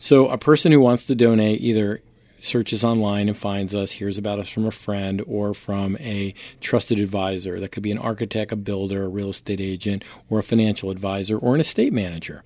So 0.02 0.30
a 0.30 0.38
person 0.40 0.72
who 0.72 0.80
wants 0.80 1.06
to 1.06 1.16
donate 1.16 1.62
either 1.62 2.02
searches 2.42 2.84
online 2.84 3.28
and 3.28 3.38
finds 3.38 3.76
us, 3.76 3.92
hears 3.92 4.18
about 4.18 4.40
us 4.40 4.50
from 4.50 4.66
a 4.66 4.72
friend 4.72 5.22
or 5.28 5.54
from 5.54 5.96
a 5.98 6.34
trusted 6.60 7.00
advisor. 7.00 7.60
That 7.60 7.72
could 7.72 7.84
be 7.84 7.92
an 7.92 8.00
architect, 8.00 8.52
a 8.52 8.56
builder, 8.56 9.04
a 9.04 9.08
real 9.08 9.30
estate 9.30 9.62
agent, 9.62 10.04
or 10.28 10.40
a 10.40 10.44
financial 10.44 10.90
advisor, 10.90 11.38
or 11.38 11.54
an 11.54 11.62
estate 11.62 11.94
manager. 11.94 12.44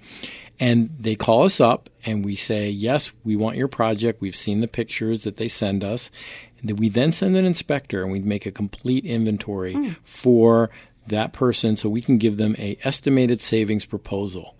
And 0.59 0.93
they 0.99 1.15
call 1.15 1.43
us 1.43 1.61
up 1.61 1.89
and 2.03 2.25
we 2.25 2.35
say, 2.35 2.69
Yes, 2.69 3.13
we 3.23 3.37
want 3.37 3.55
your 3.55 3.69
project. 3.69 4.19
We've 4.19 4.35
seen 4.35 4.59
the 4.59 4.67
pictures 4.67 5.23
that 5.23 5.37
they 5.37 5.47
send 5.47 5.81
us. 5.81 6.11
And 6.59 6.77
we 6.77 6.89
then 6.89 7.13
send 7.13 7.37
an 7.37 7.45
inspector 7.45 8.03
and 8.03 8.11
we 8.11 8.19
make 8.19 8.45
a 8.45 8.51
complete 8.51 9.05
inventory 9.05 9.75
hmm. 9.75 9.91
for 10.03 10.69
that 11.07 11.31
person 11.31 11.77
so 11.77 11.87
we 11.87 12.01
can 12.01 12.17
give 12.17 12.35
them 12.35 12.57
a 12.59 12.77
estimated 12.83 13.41
savings 13.41 13.85
proposal 13.85 14.55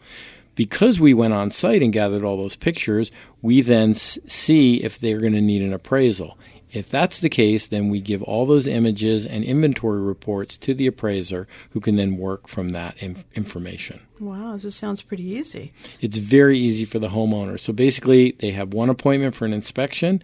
because 0.56 1.00
we 1.00 1.14
went 1.14 1.34
on 1.34 1.52
site 1.52 1.82
and 1.84 1.94
gathered 1.94 2.24
all 2.24 2.38
those 2.38 2.56
pictures, 2.56 3.12
we 3.42 3.62
then 3.62 3.92
s- 3.92 4.18
see 4.28 4.84
if 4.84 4.98
they're 5.00 5.20
going 5.22 5.34
to 5.34 5.42
need 5.42 5.62
an 5.62 5.74
appraisal. 5.74 6.38
If 6.72 6.90
that's 6.90 7.20
the 7.20 7.30
case, 7.30 7.68
then 7.68 7.88
we 7.90 8.02
give 8.02 8.22
all 8.24 8.46
those 8.46 8.68
images 8.68 9.26
and 9.26 9.46
inventory 9.46 10.02
reports 10.02 10.58
to 10.58 10.74
the 10.74 10.88
appraiser 10.88 11.48
who 11.70 11.80
can 11.80 11.96
then 11.96 12.18
work 12.18 12.50
from 12.50 12.70
that 12.70 12.96
inf- 13.00 13.24
information. 13.34 14.02
Wow, 14.20 14.58
this 14.58 14.76
sounds 14.76 15.02
pretty 15.02 15.24
easy. 15.24 15.72
It's 16.02 16.18
very 16.18 16.58
easy 16.58 16.84
for 16.84 17.00
the 17.00 17.10
homeowner. 17.10 17.58
So 17.60 17.72
basically, 17.72 18.32
they 18.40 18.52
have 18.52 18.74
one 18.74 18.90
appointment 18.90 19.36
for 19.36 19.46
an 19.46 19.54
inspection. 19.54 20.22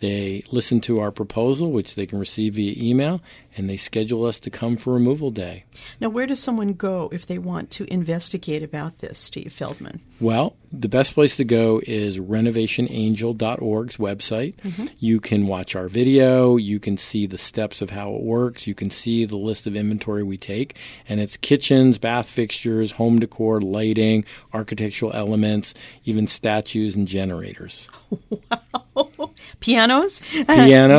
They 0.00 0.42
listen 0.50 0.80
to 0.82 0.98
our 0.98 1.12
proposal, 1.12 1.70
which 1.70 1.94
they 1.94 2.06
can 2.06 2.18
receive 2.18 2.54
via 2.54 2.74
email, 2.76 3.20
and 3.56 3.68
they 3.68 3.76
schedule 3.76 4.24
us 4.24 4.40
to 4.40 4.50
come 4.50 4.76
for 4.76 4.92
removal 4.92 5.30
day. 5.30 5.64
Now, 6.00 6.08
where 6.08 6.26
does 6.26 6.40
someone 6.40 6.72
go 6.72 7.08
if 7.12 7.26
they 7.26 7.38
want 7.38 7.70
to 7.72 7.84
investigate 7.92 8.62
about 8.62 8.98
this, 8.98 9.18
Steve 9.18 9.52
Feldman? 9.52 10.00
Well, 10.20 10.54
the 10.72 10.88
best 10.88 11.14
place 11.14 11.36
to 11.36 11.44
go 11.44 11.80
is 11.86 12.18
renovationangel.org's 12.18 13.96
website. 13.96 14.54
You 14.98 15.20
can 15.20 15.46
watch 15.46 15.74
our 15.74 15.88
video, 15.88 16.56
you 16.56 16.78
can 16.80 16.96
see 16.96 17.26
the 17.26 17.38
steps 17.38 17.82
of 17.82 17.90
how 17.90 18.14
it 18.14 18.22
works, 18.22 18.66
you 18.66 18.74
can 18.74 18.90
see 18.90 19.24
the 19.24 19.36
list 19.36 19.66
of 19.66 19.76
inventory 19.76 20.22
we 20.22 20.36
take, 20.38 20.76
and 21.08 21.20
it's 21.20 21.36
kitchens, 21.36 21.98
bath 21.98 22.30
fixtures, 22.30 22.92
home 22.92 23.18
decor, 23.18 23.60
lighting, 23.60 24.24
architectural 24.52 25.12
elements, 25.12 25.74
even 26.04 26.26
statues 26.26 26.94
and 26.96 27.08
generators. 27.08 27.88
wow. 28.30 29.30
Pianos? 29.60 30.20
Pianos, 30.20 30.48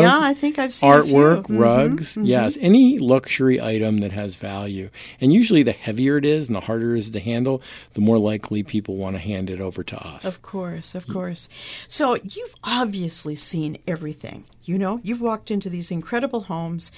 yeah, 0.04 0.20
I 0.22 0.34
think 0.34 0.60
I've 0.60 0.74
seen 0.74 0.92
artwork. 0.92 1.44
Mhm, 1.44 1.60
rugs, 1.60 2.18
any 2.60 3.00
luxury 3.00 3.62
item 3.62 4.00
that 4.00 4.12
has 4.12 4.36
value. 4.36 4.90
And 5.20 5.34
usually 5.34 5.64
the 5.64 5.72
heavier 5.72 6.18
it 6.18 6.26
is 6.26 6.48
and 6.48 6.56
the 6.56 6.62
harder 6.62 6.96
it 6.96 7.00
is 7.00 7.10
to 7.12 7.20
handle, 7.20 7.62
the 7.94 8.02
more 8.02 8.18
likely 8.18 8.64
people 8.64 8.96
want 8.96 9.16
to 9.16 9.20
hand 9.20 9.50
it 9.50 9.60
over 9.60 9.84
to 9.84 9.98
us. 9.98 10.26
Of 10.26 10.42
course, 10.42 10.96
of 10.96 11.08
course. 11.08 11.50
So 11.88 12.16
you've 12.16 12.56
obviously 12.64 13.36
seen 13.36 13.78
everything. 13.88 14.46
You 14.64 14.78
know, 14.78 15.02
you've 15.04 15.22
walked 15.22 15.52
into 15.52 15.70
these 15.70 15.92
incredible 15.92 16.42
homes. 16.42 16.92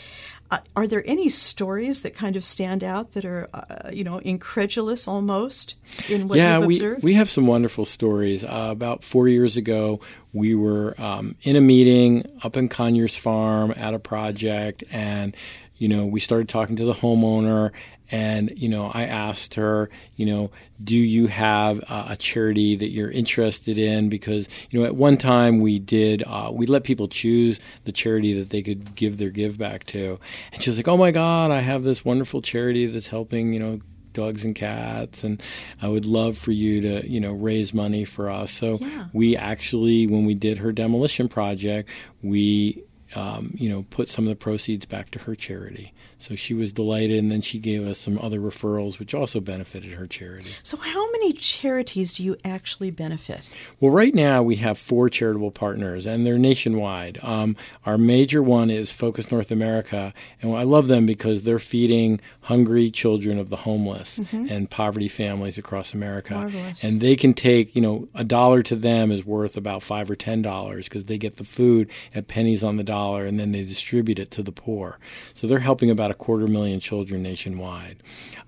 Uh, 0.51 0.59
are 0.75 0.87
there 0.87 1.03
any 1.07 1.27
stories 1.27 2.01
that 2.01 2.13
kind 2.13 2.35
of 2.35 2.45
stand 2.45 2.83
out 2.83 3.13
that 3.13 3.25
are, 3.25 3.49
uh, 3.53 3.89
you 3.91 4.03
know, 4.03 4.19
incredulous 4.19 5.07
almost 5.07 5.75
in 6.07 6.27
what 6.27 6.37
yeah, 6.37 6.57
you've 6.57 6.67
we, 6.67 6.75
observed? 6.75 7.03
we 7.03 7.13
have 7.15 7.29
some 7.29 7.47
wonderful 7.47 7.83
stories. 7.83 8.43
Uh, 8.43 8.67
about 8.69 9.03
four 9.03 9.27
years 9.27 9.57
ago, 9.57 9.99
we 10.33 10.53
were 10.53 10.93
um, 11.01 11.35
in 11.41 11.55
a 11.55 11.61
meeting 11.61 12.29
up 12.43 12.57
in 12.57 12.69
Conyers 12.69 13.15
Farm 13.15 13.73
at 13.75 13.95
a 13.95 13.99
project, 13.99 14.83
and 14.91 15.35
you 15.77 15.87
know, 15.87 16.05
we 16.05 16.19
started 16.19 16.47
talking 16.49 16.75
to 16.77 16.85
the 16.85 16.93
homeowner, 16.93 17.71
and 18.11 18.53
you 18.57 18.69
know, 18.69 18.91
I 18.93 19.03
asked 19.05 19.55
her, 19.55 19.89
you 20.15 20.25
know, 20.25 20.51
do 20.83 20.95
you 20.95 21.27
have 21.27 21.83
uh, 21.89 22.07
a 22.09 22.15
charity 22.17 22.75
that 22.75 22.89
you're 22.89 23.09
interested 23.11 23.77
in? 23.77 24.09
Because 24.09 24.47
you 24.69 24.79
know, 24.79 24.85
at 24.85 24.95
one 24.95 25.17
time 25.17 25.59
we 25.59 25.79
did, 25.79 26.23
uh, 26.25 26.51
we 26.53 26.65
let 26.67 26.83
people 26.83 27.07
choose 27.07 27.59
the 27.83 27.91
charity 27.91 28.33
that 28.39 28.51
they 28.51 28.61
could 28.61 28.95
give 28.95 29.17
their 29.17 29.31
give 29.31 29.57
back 29.57 29.85
to, 29.87 30.19
and 30.53 30.61
she 30.61 30.69
was 30.69 30.77
like, 30.77 30.87
oh 30.87 30.97
my 30.97 31.11
God, 31.11 31.51
I 31.51 31.61
have 31.61 31.83
this 31.83 32.05
wonderful 32.05 32.41
charity 32.41 32.85
that's 32.85 33.07
helping, 33.07 33.53
you 33.53 33.59
know 33.59 33.79
dogs 34.13 34.45
and 34.45 34.55
cats 34.55 35.25
and 35.25 35.43
I 35.81 35.89
would 35.89 36.05
love 36.05 36.37
for 36.37 36.53
you 36.53 36.79
to 36.79 37.05
you 37.05 37.19
know 37.19 37.33
raise 37.33 37.73
money 37.73 38.05
for 38.05 38.29
us 38.29 38.49
so 38.49 38.77
Yeah. 38.79 39.07
we 39.11 39.35
actually 39.35 40.07
when 40.07 40.25
we 40.25 40.33
did 40.33 40.59
her 40.59 40.71
demolition 40.71 41.27
project 41.27 41.89
we 42.23 42.81
um, 43.15 43.51
you 43.55 43.69
know 43.69 43.85
put 43.89 44.09
some 44.09 44.25
of 44.25 44.29
the 44.29 44.35
proceeds 44.35 44.85
back 44.85 45.11
to 45.11 45.19
her 45.19 45.35
charity 45.35 45.93
so 46.17 46.35
she 46.35 46.53
was 46.53 46.71
delighted 46.73 47.17
and 47.17 47.31
then 47.31 47.41
she 47.41 47.59
gave 47.59 47.85
us 47.85 47.97
some 47.97 48.17
other 48.19 48.39
referrals 48.39 48.99
which 48.99 49.13
also 49.13 49.39
benefited 49.39 49.93
her 49.93 50.07
charity 50.07 50.51
so 50.63 50.77
how 50.77 51.11
many 51.11 51.33
charities 51.33 52.13
do 52.13 52.23
you 52.23 52.35
actually 52.43 52.91
benefit? 52.91 53.49
well, 53.79 53.91
right 53.91 54.13
now 54.13 54.41
we 54.43 54.57
have 54.57 54.77
four 54.77 55.09
charitable 55.09 55.51
partners, 55.51 56.05
and 56.05 56.25
they're 56.25 56.37
nationwide. 56.37 57.19
Um, 57.21 57.55
our 57.85 57.97
major 57.97 58.41
one 58.41 58.69
is 58.69 58.91
Focus 58.91 59.31
North 59.31 59.51
America, 59.51 60.13
and 60.41 60.55
I 60.55 60.63
love 60.63 60.87
them 60.87 61.05
because 61.05 61.43
they're 61.43 61.59
feeding 61.59 62.19
hungry 62.41 62.91
children 62.91 63.39
of 63.39 63.49
the 63.49 63.57
homeless 63.57 64.19
and 64.31 64.69
poverty 64.69 65.07
families 65.07 65.57
across 65.57 65.93
America. 65.93 66.35
Marvelous. 66.35 66.83
And 66.83 67.01
they 67.01 67.15
can 67.15 67.33
take, 67.33 67.75
you 67.75 67.81
know, 67.81 68.07
a 68.13 68.23
dollar 68.23 68.61
to 68.63 68.75
them 68.75 69.11
is 69.11 69.25
worth 69.25 69.57
about 69.57 69.83
five 69.83 70.09
or 70.09 70.15
ten 70.15 70.41
dollars 70.41 70.85
because 70.87 71.05
they 71.05 71.17
get 71.17 71.37
the 71.37 71.43
food 71.43 71.89
at 72.13 72.27
pennies 72.27 72.63
on 72.63 72.77
the 72.77 72.83
dollar, 72.83 73.25
and 73.25 73.39
then 73.39 73.51
they 73.51 73.63
distribute 73.63 74.19
it 74.19 74.31
to 74.31 74.43
the 74.43 74.51
poor. 74.51 74.99
So 75.33 75.47
they're 75.47 75.59
helping 75.59 75.89
about 75.89 76.04
a 76.11 76.13
quarter 76.13 76.47
million 76.47 76.79
children 76.79 77.23
nationwide. 77.23 78.01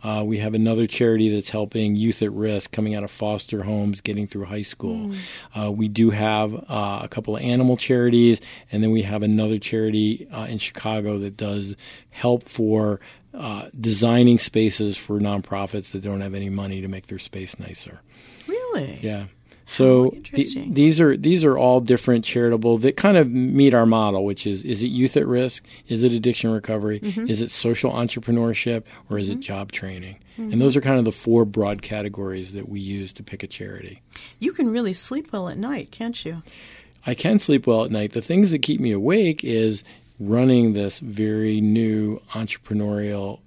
Uh, 0.03 0.23
we 0.25 0.37
have 0.37 0.53
another 0.53 0.85
charity 0.85 1.33
that's 1.33 1.49
helping 1.49 1.95
youth 1.95 2.21
at 2.21 2.31
risk 2.31 2.71
coming 2.71 2.95
out 2.95 3.03
of 3.03 3.11
foster 3.11 3.63
homes, 3.63 4.01
getting 4.01 4.27
through 4.27 4.45
high 4.45 4.61
school. 4.61 5.13
Uh, 5.55 5.71
we 5.71 5.87
do 5.87 6.11
have 6.11 6.53
uh, 6.69 6.99
a 7.03 7.07
couple 7.09 7.35
of 7.35 7.41
animal 7.41 7.77
charities, 7.77 8.39
and 8.71 8.83
then 8.83 8.91
we 8.91 9.01
have 9.01 9.23
another 9.23 9.57
charity 9.57 10.27
uh, 10.31 10.45
in 10.45 10.57
Chicago 10.57 11.17
that 11.19 11.35
does 11.35 11.75
help 12.09 12.47
for 12.47 12.99
uh, 13.33 13.69
designing 13.79 14.37
spaces 14.37 14.97
for 14.97 15.19
nonprofits 15.19 15.91
that 15.91 16.01
don't 16.01 16.21
have 16.21 16.33
any 16.33 16.49
money 16.49 16.81
to 16.81 16.87
make 16.87 17.07
their 17.07 17.19
space 17.19 17.59
nicer. 17.59 18.01
Really? 18.47 18.99
Yeah. 19.01 19.25
So 19.69 20.13
interesting. 20.13 20.73
these 20.73 21.01
are 21.01 21.17
these 21.17 21.43
are 21.43 21.57
all 21.57 21.81
different 21.81 22.23
charitable 22.23 22.77
that 22.79 22.95
kind 22.95 23.17
of 23.17 23.29
meet 23.29 23.73
our 23.73 23.85
model, 23.85 24.23
which 24.23 24.47
is 24.47 24.63
is 24.63 24.81
it 24.81 24.87
youth 24.87 25.17
at 25.17 25.27
risk, 25.27 25.65
is 25.89 26.03
it 26.03 26.13
addiction 26.13 26.51
recovery, 26.51 27.01
mm-hmm. 27.01 27.27
is 27.27 27.41
it 27.41 27.51
social 27.51 27.91
entrepreneurship, 27.91 28.83
or 29.11 29.19
is 29.19 29.29
it 29.29 29.33
mm-hmm. 29.33 29.41
job 29.41 29.73
training? 29.73 30.17
And 30.37 30.51
mm-hmm. 30.51 30.59
those 30.59 30.77
are 30.77 30.81
kind 30.81 30.97
of 30.99 31.05
the 31.05 31.11
four 31.11 31.43
broad 31.43 31.81
categories 31.81 32.53
that 32.53 32.69
we 32.69 32.79
use 32.79 33.11
to 33.13 33.23
pick 33.23 33.43
a 33.43 33.47
charity. 33.47 34.01
You 34.39 34.53
can 34.53 34.69
really 34.69 34.93
sleep 34.93 35.33
well 35.33 35.49
at 35.49 35.57
night, 35.57 35.91
can't 35.91 36.23
you? 36.23 36.43
I 37.05 37.13
can 37.13 37.37
sleep 37.37 37.67
well 37.67 37.83
at 37.83 37.91
night. 37.91 38.13
The 38.13 38.21
things 38.21 38.51
that 38.51 38.59
keep 38.59 38.79
me 38.79 38.91
awake 38.91 39.43
is 39.43 39.83
running 40.19 40.73
this 40.73 40.99
very 40.99 41.59
new 41.59 42.21
entrepreneurial 42.31 43.39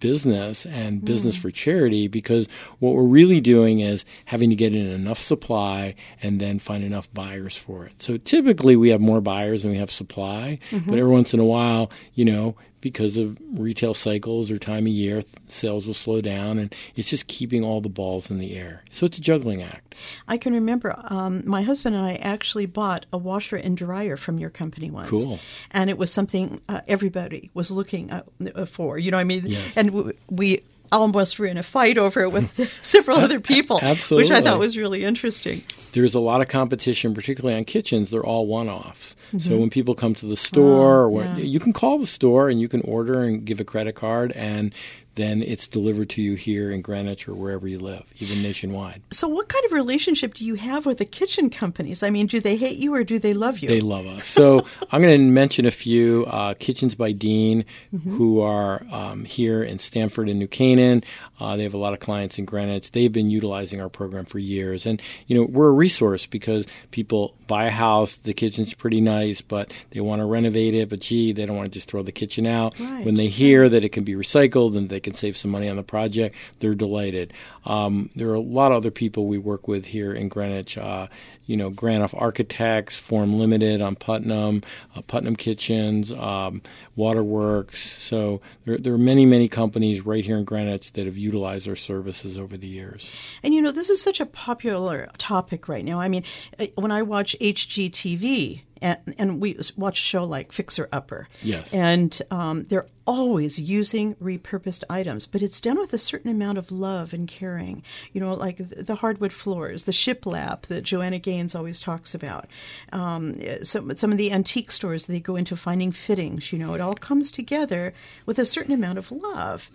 business 0.00 0.66
and 0.66 1.04
business 1.04 1.36
mm. 1.36 1.42
for 1.42 1.50
charity 1.50 2.08
because 2.08 2.48
what 2.78 2.94
we're 2.94 3.04
really 3.04 3.40
doing 3.40 3.80
is 3.80 4.04
having 4.24 4.50
to 4.50 4.56
get 4.56 4.74
in 4.74 4.86
enough 4.86 5.20
supply 5.20 5.94
and 6.22 6.40
then 6.40 6.58
find 6.58 6.82
enough 6.82 7.12
buyers 7.14 7.56
for 7.56 7.86
it. 7.86 8.02
So 8.02 8.16
typically 8.16 8.76
we 8.76 8.88
have 8.88 9.00
more 9.00 9.20
buyers 9.20 9.62
than 9.62 9.70
we 9.72 9.78
have 9.78 9.90
supply, 9.90 10.58
but 10.70 10.80
mm-hmm. 10.80 10.90
every 10.90 11.10
once 11.10 11.34
in 11.34 11.40
a 11.40 11.44
while, 11.44 11.90
you 12.14 12.24
know, 12.24 12.56
because 12.80 13.16
of 13.16 13.36
retail 13.52 13.94
cycles 13.94 14.50
or 14.50 14.58
time 14.58 14.86
of 14.86 14.92
year, 14.92 15.22
sales 15.48 15.86
will 15.86 15.94
slow 15.94 16.20
down, 16.20 16.58
and 16.58 16.74
it's 16.96 17.08
just 17.08 17.26
keeping 17.26 17.64
all 17.64 17.80
the 17.80 17.88
balls 17.88 18.30
in 18.30 18.38
the 18.38 18.56
air. 18.56 18.82
So 18.90 19.06
it's 19.06 19.18
a 19.18 19.20
juggling 19.20 19.62
act. 19.62 19.94
I 20.28 20.38
can 20.38 20.54
remember 20.54 20.94
um, 21.04 21.42
my 21.46 21.62
husband 21.62 21.94
and 21.96 22.04
I 22.04 22.14
actually 22.14 22.66
bought 22.66 23.06
a 23.12 23.18
washer 23.18 23.56
and 23.56 23.76
dryer 23.76 24.16
from 24.16 24.38
your 24.38 24.50
company 24.50 24.90
once. 24.90 25.08
Cool. 25.08 25.38
And 25.70 25.90
it 25.90 25.98
was 25.98 26.12
something 26.12 26.60
uh, 26.68 26.80
everybody 26.88 27.50
was 27.54 27.70
looking 27.70 28.10
uh, 28.10 28.22
for. 28.66 28.98
You 28.98 29.10
know 29.10 29.16
what 29.16 29.22
I 29.22 29.24
mean? 29.24 29.46
Yes. 29.46 29.76
And 29.76 29.88
w- 29.92 30.16
we 30.30 30.62
almost 30.92 31.38
were 31.38 31.46
in 31.46 31.58
a 31.58 31.62
fight 31.62 31.98
over 31.98 32.22
it 32.22 32.30
with 32.30 32.70
several 32.82 33.18
other 33.18 33.40
people, 33.40 33.78
which 33.78 34.30
I 34.30 34.40
thought 34.40 34.58
was 34.58 34.76
really 34.76 35.04
interesting. 35.04 35.62
there's 35.92 36.14
a 36.14 36.20
lot 36.20 36.40
of 36.40 36.48
competition, 36.48 37.14
particularly 37.14 37.56
on 37.56 37.64
kitchens. 37.64 38.10
They're 38.10 38.24
all 38.24 38.46
one-offs. 38.46 39.16
So 39.30 39.38
mm-hmm. 39.38 39.60
when 39.60 39.70
people 39.70 39.94
come 39.94 40.14
to 40.16 40.26
the 40.26 40.36
store, 40.36 41.02
or 41.02 41.08
when, 41.08 41.36
yeah. 41.36 41.44
you 41.44 41.60
can 41.60 41.72
call 41.72 41.98
the 41.98 42.06
store 42.06 42.50
and 42.50 42.60
you 42.60 42.68
can 42.68 42.80
order 42.80 43.22
and 43.22 43.44
give 43.44 43.60
a 43.60 43.64
credit 43.64 43.94
card, 43.94 44.32
and 44.32 44.74
then 45.14 45.42
it's 45.42 45.68
delivered 45.68 46.08
to 46.10 46.22
you 46.22 46.34
here 46.34 46.70
in 46.70 46.82
Greenwich 46.82 47.28
or 47.28 47.34
wherever 47.34 47.66
you 47.66 47.78
live, 47.78 48.04
even 48.18 48.42
nationwide. 48.42 49.02
So, 49.10 49.28
what 49.28 49.48
kind 49.48 49.64
of 49.66 49.72
relationship 49.72 50.34
do 50.34 50.44
you 50.44 50.54
have 50.54 50.86
with 50.86 50.98
the 50.98 51.04
kitchen 51.04 51.50
companies? 51.50 52.02
I 52.02 52.10
mean, 52.10 52.26
do 52.26 52.40
they 52.40 52.56
hate 52.56 52.78
you 52.78 52.94
or 52.94 53.04
do 53.04 53.18
they 53.18 53.34
love 53.34 53.58
you? 53.58 53.68
They 53.68 53.80
love 53.80 54.06
us. 54.06 54.26
So 54.26 54.66
I'm 54.90 55.02
going 55.02 55.18
to 55.18 55.24
mention 55.24 55.66
a 55.66 55.70
few 55.70 56.24
uh, 56.26 56.54
Kitchens 56.58 56.94
by 56.94 57.12
Deane, 57.12 57.64
who 58.04 58.40
are 58.40 58.82
um, 58.90 59.24
here 59.24 59.62
in 59.62 59.78
Stamford 59.78 60.28
and 60.28 60.38
New 60.38 60.48
Canaan. 60.48 61.02
Uh, 61.38 61.56
they 61.56 61.62
have 61.62 61.74
a 61.74 61.78
lot 61.78 61.92
of 61.92 62.00
clients 62.00 62.38
in 62.38 62.44
Greenwich. 62.44 62.92
They've 62.92 63.12
been 63.12 63.30
utilizing 63.30 63.80
our 63.80 63.88
program 63.88 64.26
for 64.26 64.38
years, 64.38 64.86
and 64.86 65.00
you 65.26 65.36
know 65.36 65.44
we're 65.44 65.68
a 65.68 65.72
resource 65.72 66.26
because 66.26 66.66
people 66.90 67.34
buy 67.46 67.66
a 67.66 67.70
house, 67.70 68.16
the 68.16 68.34
kitchen's 68.34 68.74
pretty 68.74 69.00
nice, 69.00 69.40
but 69.40 69.72
they 69.90 70.00
want 70.00 70.20
to 70.20 70.26
renovate 70.26 70.74
it. 70.74 70.88
But 70.88 71.00
gee, 71.00 71.32
they 71.32 71.46
don't 71.46 71.56
want 71.56 71.66
to 71.66 71.72
just 71.72 71.88
throw 71.88 72.02
the 72.02 72.12
kitchen 72.12 72.46
out. 72.46 72.78
Right. 72.78 73.04
When 73.04 73.14
they 73.16 73.28
hear 73.28 73.68
that 73.68 73.84
it 73.84 73.90
can 73.90 74.04
be 74.04 74.14
recycled 74.14 74.76
and 74.76 74.88
they 74.88 74.99
can 75.02 75.14
save 75.14 75.36
some 75.36 75.50
money 75.50 75.68
on 75.68 75.76
the 75.76 75.82
project, 75.82 76.36
they're 76.58 76.74
delighted. 76.74 77.32
Um, 77.64 78.10
there 78.14 78.28
are 78.30 78.34
a 78.34 78.40
lot 78.40 78.72
of 78.72 78.78
other 78.78 78.90
people 78.90 79.26
we 79.26 79.38
work 79.38 79.68
with 79.68 79.86
here 79.86 80.12
in 80.12 80.28
Greenwich. 80.28 80.78
Uh, 80.78 81.08
you 81.50 81.56
know, 81.56 81.68
Granoff 81.68 82.14
Architects, 82.16 82.96
Form 82.96 83.36
Limited 83.36 83.82
on 83.82 83.96
Putnam, 83.96 84.62
uh, 84.94 85.02
Putnam 85.02 85.34
Kitchens, 85.34 86.12
um, 86.12 86.62
Waterworks. 86.94 87.80
So 88.00 88.40
there, 88.64 88.78
there 88.78 88.94
are 88.94 88.98
many, 88.98 89.26
many 89.26 89.48
companies 89.48 90.06
right 90.06 90.24
here 90.24 90.38
in 90.38 90.44
Greenwich 90.44 90.92
that 90.92 91.06
have 91.06 91.18
utilized 91.18 91.68
our 91.68 91.74
services 91.74 92.38
over 92.38 92.56
the 92.56 92.68
years. 92.68 93.12
And 93.42 93.52
you 93.52 93.60
know, 93.60 93.72
this 93.72 93.90
is 93.90 94.00
such 94.00 94.20
a 94.20 94.26
popular 94.26 95.10
topic 95.18 95.68
right 95.68 95.84
now. 95.84 96.00
I 96.00 96.06
mean, 96.06 96.22
uh, 96.60 96.66
when 96.76 96.92
I 96.92 97.02
watch 97.02 97.34
HGTV, 97.40 98.60
and, 98.82 98.98
and 99.18 99.40
we 99.40 99.58
watch 99.76 100.00
a 100.00 100.04
show 100.04 100.24
like 100.24 100.52
Fixer 100.52 100.88
Upper, 100.92 101.28
Yes. 101.42 101.72
and 101.74 102.20
um, 102.30 102.64
they're 102.64 102.86
always 103.06 103.58
using 103.58 104.14
repurposed 104.16 104.84
items, 104.88 105.26
but 105.26 105.42
it's 105.42 105.58
done 105.60 105.78
with 105.78 105.92
a 105.92 105.98
certain 105.98 106.30
amount 106.30 106.58
of 106.58 106.70
love 106.70 107.12
and 107.12 107.26
caring. 107.26 107.82
You 108.12 108.20
know, 108.20 108.34
like 108.34 108.58
the 108.58 108.94
hardwood 108.96 109.32
floors, 109.32 109.82
the 109.82 109.92
shiplap 109.92 110.62
that 110.68 110.82
Joanna 110.84 111.18
Gaines 111.18 111.54
always 111.54 111.80
talks 111.80 112.14
about. 112.14 112.46
Um, 112.92 113.40
some 113.64 113.96
some 113.96 114.12
of 114.12 114.18
the 114.18 114.30
antique 114.32 114.70
stores 114.70 115.06
they 115.06 115.20
go 115.20 115.36
into 115.36 115.56
finding 115.56 115.92
fittings. 115.92 116.52
You 116.52 116.58
know, 116.60 116.74
it 116.74 116.80
all 116.80 116.94
comes 116.94 117.30
together 117.30 117.92
with 118.26 118.38
a 118.38 118.46
certain 118.46 118.72
amount 118.72 118.98
of 118.98 119.10
love. 119.10 119.70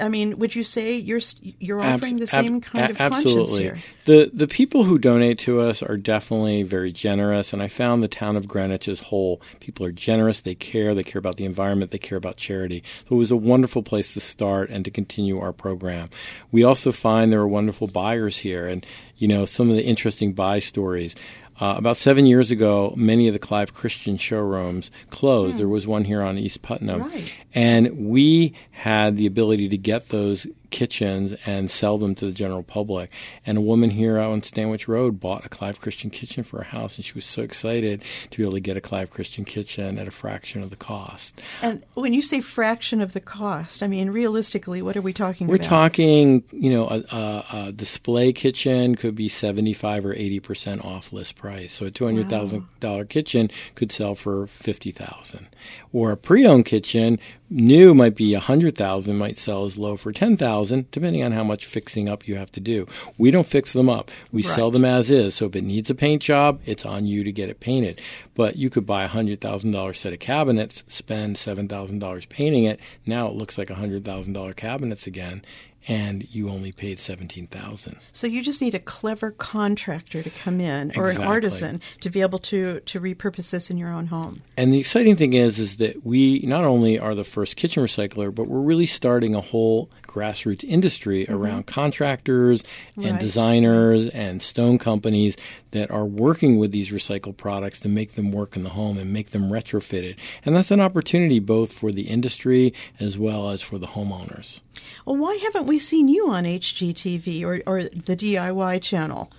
I 0.00 0.08
mean, 0.08 0.38
would 0.38 0.54
you 0.54 0.62
say 0.62 0.96
you're 0.96 1.20
you're 1.40 1.80
offering 1.80 2.16
the 2.16 2.24
Abs- 2.24 2.34
ab- 2.34 2.44
same 2.44 2.60
kind 2.60 2.90
of 2.90 2.96
conscience 2.98 3.26
absolutely. 3.26 3.62
here? 3.62 3.78
The 4.04 4.30
the 4.32 4.46
people 4.46 4.84
who 4.84 4.98
donate 4.98 5.38
to 5.40 5.60
us 5.60 5.82
are 5.82 5.96
definitely 5.96 6.62
very 6.62 6.92
generous, 6.92 7.52
and 7.52 7.62
I 7.62 7.68
found 7.68 8.02
the 8.02 8.08
town 8.08 8.36
of 8.36 8.46
Greenwich 8.48 8.88
as 8.88 9.00
whole. 9.00 9.40
People 9.60 9.86
are 9.86 9.92
generous. 9.92 10.40
They 10.40 10.54
care. 10.54 10.94
They 10.94 11.02
care 11.02 11.18
about 11.18 11.36
the 11.36 11.44
environment. 11.44 11.90
They 11.90 11.98
care 11.98 12.18
about 12.18 12.36
charity. 12.36 12.82
So 13.08 13.16
it 13.16 13.18
was 13.18 13.30
a 13.30 13.36
wonderful 13.36 13.82
place 13.82 14.14
to 14.14 14.20
start 14.20 14.70
and 14.70 14.84
to 14.84 14.90
continue 14.90 15.40
our 15.40 15.52
program. 15.52 16.10
We 16.52 16.64
also 16.64 16.92
find 16.92 17.32
there 17.32 17.40
are 17.40 17.48
wonderful 17.48 17.86
buyers 17.88 18.38
here, 18.38 18.66
and 18.66 18.86
you 19.16 19.28
know 19.28 19.44
some 19.44 19.70
of 19.70 19.76
the 19.76 19.84
interesting 19.84 20.32
buy 20.32 20.58
stories. 20.58 21.14
Uh, 21.58 21.74
about 21.78 21.96
seven 21.96 22.26
years 22.26 22.50
ago, 22.50 22.92
many 22.96 23.28
of 23.28 23.32
the 23.32 23.38
Clive 23.38 23.72
Christian 23.72 24.16
showrooms 24.18 24.90
closed. 25.08 25.56
There 25.58 25.68
was 25.68 25.86
one 25.86 26.04
here 26.04 26.22
on 26.22 26.36
East 26.36 26.60
Putnam. 26.62 27.02
Right. 27.02 27.32
And 27.54 28.08
we 28.08 28.54
had 28.72 29.16
the 29.16 29.26
ability 29.26 29.70
to 29.70 29.78
get 29.78 30.10
those 30.10 30.46
kitchens 30.70 31.34
and 31.44 31.70
sell 31.70 31.98
them 31.98 32.14
to 32.16 32.26
the 32.26 32.32
general 32.32 32.62
public. 32.62 33.10
And 33.44 33.58
a 33.58 33.60
woman 33.60 33.90
here 33.90 34.18
out 34.18 34.32
on 34.32 34.42
Stanwich 34.42 34.88
Road 34.88 35.20
bought 35.20 35.44
a 35.44 35.48
Clive 35.48 35.80
Christian 35.80 36.10
kitchen 36.10 36.44
for 36.44 36.58
her 36.58 36.64
house, 36.64 36.96
and 36.96 37.04
she 37.04 37.14
was 37.14 37.24
so 37.24 37.42
excited 37.42 38.02
to 38.30 38.36
be 38.36 38.42
able 38.42 38.52
to 38.54 38.60
get 38.60 38.76
a 38.76 38.80
Clive 38.80 39.10
Christian 39.10 39.44
kitchen 39.44 39.98
at 39.98 40.08
a 40.08 40.10
fraction 40.10 40.62
of 40.62 40.70
the 40.70 40.76
cost. 40.76 41.40
And 41.62 41.84
when 41.94 42.14
you 42.14 42.22
say 42.22 42.40
fraction 42.40 43.00
of 43.00 43.12
the 43.12 43.20
cost, 43.20 43.82
I 43.82 43.86
mean 43.88 44.10
realistically, 44.10 44.82
what 44.82 44.96
are 44.96 45.02
we 45.02 45.12
talking 45.12 45.46
We're 45.46 45.56
about? 45.56 45.68
talking, 45.68 46.44
you 46.52 46.70
know, 46.70 46.88
a, 46.88 47.04
a, 47.10 47.44
a 47.66 47.72
display 47.72 48.32
kitchen 48.32 48.94
could 48.94 49.14
be 49.14 49.28
75 49.28 50.06
or 50.06 50.14
80% 50.14 50.84
off 50.84 51.12
list 51.12 51.36
price. 51.36 51.72
So 51.72 51.86
a 51.86 51.90
$200,000 51.90 53.08
kitchen 53.08 53.50
could 53.74 53.92
sell 53.92 54.14
for 54.14 54.46
50000 54.46 55.48
Or 55.92 56.12
a 56.12 56.16
pre-owned 56.16 56.64
kitchen, 56.64 57.18
new 57.48 57.94
might 57.94 58.16
be 58.16 58.32
100000 58.32 59.16
might 59.16 59.38
sell 59.38 59.64
as 59.64 59.78
low 59.78 59.96
for 59.96 60.12
10000 60.12 60.90
depending 60.90 61.22
on 61.22 61.32
how 61.32 61.44
much 61.44 61.66
fixing 61.66 62.08
up 62.08 62.26
you 62.26 62.36
have 62.36 62.50
to 62.52 62.60
do. 62.60 62.86
We 63.18 63.30
don't 63.30 63.46
fix 63.46 63.72
them 63.72 63.88
up. 63.88 64.10
We 64.32 64.42
sell 64.42 64.70
them 64.70 64.84
as 64.84 65.10
is. 65.10 65.34
So 65.34 65.46
if 65.46 65.56
it 65.56 65.62
needs 65.62 65.90
a 65.90 65.94
paint 65.94 66.22
job, 66.22 66.60
it's 66.64 66.84
on 66.84 67.06
you 67.06 67.24
to 67.24 67.32
get 67.32 67.48
it 67.50 67.60
painted. 67.60 68.00
But 68.34 68.56
you 68.56 68.70
could 68.70 68.86
buy 68.86 69.04
a 69.04 69.08
$100,000 69.08 69.96
set 69.96 70.12
of 70.12 70.18
cabinets, 70.18 70.84
spend 70.86 71.36
$7,000 71.36 72.28
painting 72.28 72.64
it. 72.64 72.80
Now 73.04 73.28
it 73.28 73.34
looks 73.34 73.58
like 73.58 73.70
a 73.70 73.74
$100,000 73.74 74.56
cabinets 74.56 75.06
again 75.06 75.42
and 75.86 76.26
you 76.34 76.48
only 76.48 76.72
paid 76.72 76.98
17,000. 76.98 77.96
So 78.12 78.26
you 78.26 78.42
just 78.42 78.60
need 78.60 78.74
a 78.74 78.80
clever 78.80 79.30
contractor 79.30 80.22
to 80.22 80.30
come 80.30 80.60
in 80.60 80.92
or 80.96 81.08
an 81.08 81.22
artisan 81.22 81.80
to 82.00 82.10
be 82.10 82.20
able 82.20 82.38
to 82.40 82.80
to 82.80 83.00
repurpose 83.00 83.50
this 83.50 83.70
in 83.70 83.76
your 83.76 83.90
own 83.90 84.06
home. 84.06 84.42
And 84.56 84.72
the 84.72 84.80
exciting 84.80 85.16
thing 85.16 85.32
is 85.32 85.58
is 85.58 85.76
that 85.76 86.04
we 86.04 86.40
not 86.40 86.64
only 86.64 86.98
are 86.98 87.14
the 87.14 87.24
first 87.24 87.56
kitchen 87.56 87.84
recycler, 87.84 88.34
but 88.34 88.48
we're 88.48 88.60
really 88.60 88.86
starting 88.86 89.34
a 89.34 89.40
whole 89.40 89.88
grassroots 90.06 90.64
industry 90.64 91.26
around 91.28 91.66
contractors 91.66 92.62
and 92.96 93.04
Right. 93.12 93.20
designers 93.20 94.08
and 94.08 94.40
stone 94.42 94.78
companies 94.78 95.36
that 95.72 95.90
are 95.90 96.06
working 96.06 96.58
with 96.58 96.72
these 96.72 96.90
recycled 96.90 97.36
products 97.36 97.80
to 97.80 97.88
make 97.88 98.14
them 98.14 98.32
work 98.32 98.56
in 98.56 98.62
the 98.62 98.70
home 98.70 98.96
and 98.98 99.12
make 99.12 99.30
them 99.30 99.50
retrofitted. 99.50 100.16
And 100.44 100.54
that's 100.54 100.70
an 100.70 100.80
opportunity 100.80 101.38
both 101.38 101.72
for 101.72 101.92
the 101.92 102.02
industry 102.02 102.72
as 102.98 103.18
well 103.18 103.50
as 103.50 103.60
for 103.62 103.78
the 103.78 103.88
homeowners. 103.88 104.60
Well, 105.04 105.16
why 105.16 105.38
haven't 105.42 105.66
we 105.66 105.78
seen 105.78 106.08
you 106.08 106.28
on 106.30 106.44
HGTV 106.44 107.42
or, 107.44 107.62
or 107.66 107.84
the 107.84 108.16
DIY 108.16 108.80
channel? 108.82 109.30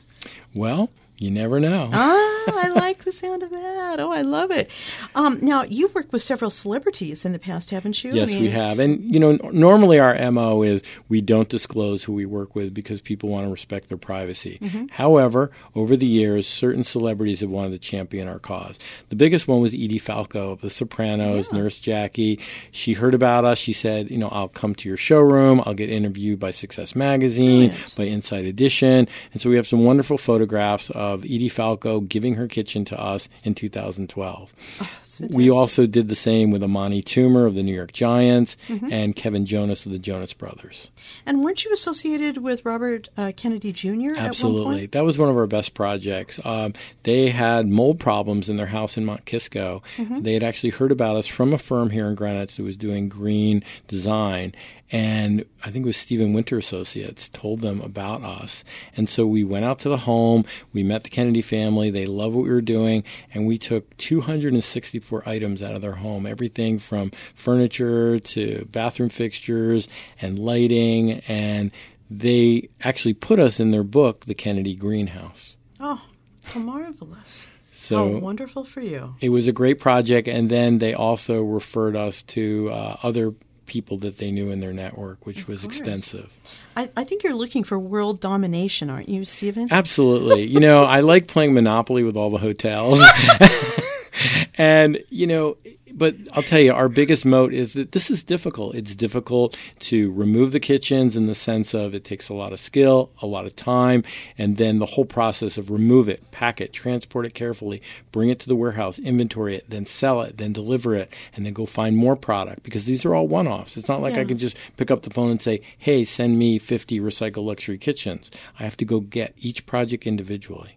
Well, 0.54 0.90
you 1.18 1.32
never 1.32 1.60
know. 1.60 1.90
Ah, 1.94 2.37
I 2.56 2.68
like 2.70 3.04
the 3.04 3.12
sound 3.12 3.44
of 3.44 3.50
that. 3.52 4.00
Oh, 4.00 4.12
I 4.12 4.22
love 4.22 4.52
it. 4.52 4.70
Um, 5.16 5.40
now, 5.42 5.64
you've 5.64 5.94
worked 5.96 6.12
with 6.14 6.22
several 6.22 6.50
celebrities 6.50 7.26
in 7.26 7.32
the 7.34 7.40
past, 7.40 7.70
haven't 7.72 8.04
you? 8.04 8.12
I 8.12 8.16
Yes, 8.16 8.30
mean, 8.30 8.42
we 8.44 8.50
have. 8.50 8.80
And, 8.80 9.02
you 9.14 9.20
know, 9.20 9.32
n- 9.32 9.40
normally 9.54 10.00
our 10.00 10.16
MO 10.32 10.62
is 10.64 10.82
we 11.10 11.22
don't 11.22 11.50
disclose 11.50 12.04
who 12.04 12.14
we 12.14 12.26
work 12.26 12.56
with 12.56 12.74
because 12.74 13.02
people 13.02 13.30
want 13.30 13.46
to 13.46 13.50
respect 13.52 13.90
their 13.90 13.98
privacy. 13.98 14.60
However, 14.92 15.52
over 15.76 15.96
the 15.98 16.06
years, 16.06 16.48
certain 16.48 16.84
celebrities 16.84 17.42
have 17.42 17.50
wanted 17.50 17.72
to 17.72 17.80
champion 17.80 18.28
our 18.28 18.40
cause. 18.40 18.80
The 19.10 19.16
biggest 19.16 19.48
one 19.48 19.62
was 19.62 19.74
Edie 19.74 20.00
Falco 20.00 20.52
of 20.52 20.62
The 20.62 20.70
Sopranos, 20.70 21.52
Nurse 21.52 21.80
Jackie. 21.80 22.40
She 22.72 22.94
heard 22.94 23.14
about 23.14 23.46
us. 23.46 23.58
She 23.58 23.74
said, 23.74 24.10
you 24.10 24.18
know, 24.18 24.30
I'll 24.30 24.48
come 24.50 24.76
to 24.76 24.88
your 24.90 24.98
showroom. 24.98 25.62
I'll 25.66 25.74
get 25.74 25.90
interviewed 25.90 26.40
by 26.40 26.52
Success 26.52 26.96
Magazine, 26.96 27.70
Brilliant. 27.70 27.96
by 27.96 28.04
Inside 28.06 28.46
Edition. 28.46 29.08
And 29.34 29.42
so 29.42 29.50
we 29.50 29.56
have 29.56 29.68
some 29.68 29.84
wonderful 29.84 30.18
photographs 30.18 30.90
of 30.92 31.24
Edie 31.26 31.50
Falco 31.50 32.00
giving 32.00 32.36
her 32.38 32.48
kitchen 32.48 32.86
to 32.86 33.00
us 33.00 33.28
in 33.44 33.56
2012. 33.56 34.54
Oh, 34.82 34.90
we 35.30 35.50
also 35.50 35.88
did 35.88 36.10
the 36.10 36.16
same 36.16 36.52
with 36.52 36.64
Amani 36.64 37.02
Toomer 37.02 37.46
of 37.46 37.56
the 37.56 37.64
New 37.64 37.74
York 37.74 37.92
Giants 37.92 38.56
mm-hmm. 38.68 38.92
and 38.92 39.16
Kevin 39.16 39.46
Jonas 39.46 39.86
of 39.86 39.92
the 39.92 40.00
Jonas 40.00 40.34
Brothers. 40.34 40.92
And 41.26 41.44
weren't 41.44 41.66
you 41.66 41.74
associated 41.74 42.38
with 42.38 42.64
Robert 42.66 43.10
uh, 43.18 43.32
Kennedy 43.36 43.72
Jr. 43.72 44.16
Absolutely, 44.16 44.86
that 44.88 45.04
was 45.04 45.18
one 45.18 45.30
of 45.30 45.38
our 45.38 45.48
best 45.48 45.74
projects. 45.74 46.40
Um, 46.46 46.74
they 47.04 47.30
had 47.30 47.68
mold 47.68 48.00
problems 48.00 48.50
in 48.50 48.58
their 48.58 48.68
house 48.68 48.98
in 48.98 49.06
Mount 49.06 49.26
Kisco. 49.26 49.82
Mm-hmm. 49.98 50.22
They 50.22 50.34
had 50.34 50.44
actually 50.44 50.72
heard 50.72 50.92
about 50.92 51.16
us 51.16 51.28
from 51.28 51.54
a 51.54 51.58
firm 51.58 51.90
here 51.90 52.08
in 52.08 52.16
Greenwich 52.16 52.28
that 52.56 52.64
was 52.64 52.78
doing 52.78 53.10
green 53.10 53.64
design, 53.88 54.54
and 54.92 55.46
I 55.64 55.70
think 55.70 55.86
it 55.86 55.88
was 55.88 55.98
Steven 55.98 56.34
Winter 56.34 56.58
Associates 56.58 57.28
told 57.30 57.60
them 57.60 57.82
about 57.82 58.24
us. 58.24 58.64
And 58.96 59.10
so 59.10 59.26
we 59.26 59.44
went 59.44 59.66
out 59.66 59.80
to 59.80 59.90
the 59.90 59.98
home, 59.98 60.46
we 60.72 60.84
met 60.84 61.04
the 61.04 61.10
Kennedy 61.10 61.42
family, 61.42 61.90
they 61.90 62.06
loved 62.06 62.36
what 62.36 62.44
we 62.44 62.50
were 62.50 62.62
doing, 62.62 63.04
and 63.34 63.46
we 63.46 63.58
took 63.58 63.96
264 63.98 65.28
items 65.28 65.62
out 65.62 65.76
of 65.76 65.82
their 65.82 65.96
home, 65.96 66.26
everything 66.26 66.80
from 66.80 67.12
furniture 67.36 68.20
to 68.20 68.68
bathroom 68.72 69.10
fixtures 69.10 69.88
and 70.22 70.40
lighting, 70.40 71.22
and 71.28 71.72
they 72.10 72.70
actually 72.82 73.14
put 73.14 73.40
us 73.40 73.60
in 73.60 73.72
their 73.72 73.84
book, 73.84 74.26
The 74.26 74.36
Kennedy 74.36 74.76
Greenhouse. 74.76 75.58
Oh, 75.80 76.02
how 76.46 76.60
marvelous. 76.60 77.48
So 77.72 78.14
how 78.14 78.20
wonderful 78.20 78.64
for 78.64 78.82
you. 78.82 79.16
It 79.22 79.30
was 79.30 79.48
a 79.48 79.52
great 79.52 79.80
project, 79.80 80.28
and 80.28 80.50
then 80.50 80.80
they 80.80 80.94
also 80.94 81.44
referred 81.44 81.96
us 81.96 82.24
to 82.24 82.70
uh, 82.72 82.98
other 83.04 83.34
people 83.68 83.98
that 84.00 84.18
they 84.18 84.32
knew 84.32 84.50
in 84.50 84.60
their 84.60 84.74
network, 84.74 85.26
which 85.26 85.42
of 85.42 85.50
was 85.50 85.62
course. 85.62 85.78
extensive. 85.78 86.30
I, 86.76 86.90
I, 86.98 87.04
think 87.04 87.24
you're 87.24 87.36
looking 87.36 87.64
for 87.64 87.78
world 87.78 88.20
domination, 88.20 88.90
aren't 88.90 89.10
you, 89.10 89.26
Stephen? 89.26 89.68
Absolutely. 89.70 90.44
you 90.44 90.60
know, 90.60 90.84
I 90.84 91.02
like 91.02 91.28
playing 91.28 91.54
Monopoly 91.54 92.04
with 92.04 92.18
all 92.18 92.32
the 92.32 92.38
hotels. 92.38 93.00
and, 94.58 95.00
you 95.10 95.28
know, 95.28 95.58
but 95.98 96.16
I'll 96.34 96.44
tell 96.44 96.60
you, 96.60 96.74
our 96.74 96.90
biggest 96.90 97.26
moat 97.26 97.54
is 97.54 97.74
that 97.74 97.92
this 97.92 98.12
is 98.12 98.22
difficult. 98.22 98.76
It's 98.76 98.94
difficult 98.94 99.58
to 99.80 100.12
remove 100.12 100.52
the 100.52 100.60
kitchens 100.60 101.18
in 101.18 101.26
the 101.26 101.34
sense 101.34 101.74
of 101.74 101.96
it 101.96 102.04
takes 102.04 102.30
a 102.30 102.36
lot 102.36 102.54
of 102.54 102.60
skill, 102.60 103.10
a 103.22 103.26
lot 103.26 103.48
of 103.48 103.56
time, 103.56 104.04
and 104.38 104.58
then 104.58 104.78
the 104.78 104.86
whole 104.86 105.06
process 105.06 105.58
of 105.58 105.72
remove 105.72 106.08
it, 106.08 106.30
pack 106.30 106.62
it, 106.62 106.72
transport 106.72 107.26
it 107.26 107.34
carefully, 107.34 107.82
bring 108.12 108.30
it 108.30 108.40
to 108.40 108.48
the 108.48 108.56
warehouse, 108.56 109.00
inventory 109.00 109.56
it, 109.56 109.70
then 109.70 109.88
sell 109.88 110.22
it, 110.22 110.38
then 110.38 110.54
deliver 110.54 110.94
it, 110.94 111.12
and 111.36 111.46
then 111.46 111.54
go 111.54 111.66
find 111.66 111.98
more 111.98 112.16
product 112.16 112.62
because 112.62 112.86
these 112.86 113.04
are 113.04 113.16
all 113.16 113.28
one 113.28 113.48
offs. 113.48 113.76
It's 113.76 113.88
not 113.88 114.02
like 114.02 114.14
yeah. 114.14 114.22
I 114.22 114.26
can 114.26 114.38
just 114.38 114.56
pick 114.78 114.92
up 114.92 115.02
the 115.02 115.10
phone 115.10 115.32
and 115.32 115.42
say, 115.42 115.62
hey, 115.78 116.06
send 116.06 116.38
me 116.38 116.60
50 116.60 117.00
recycled 117.00 117.46
luxury 117.46 117.80
kitchens. 117.80 118.30
I 118.60 118.64
have 118.64 118.78
to 118.78 118.86
go 118.86 119.00
get 119.00 119.34
each 119.38 119.66
project 119.66 120.06
individually. 120.06 120.77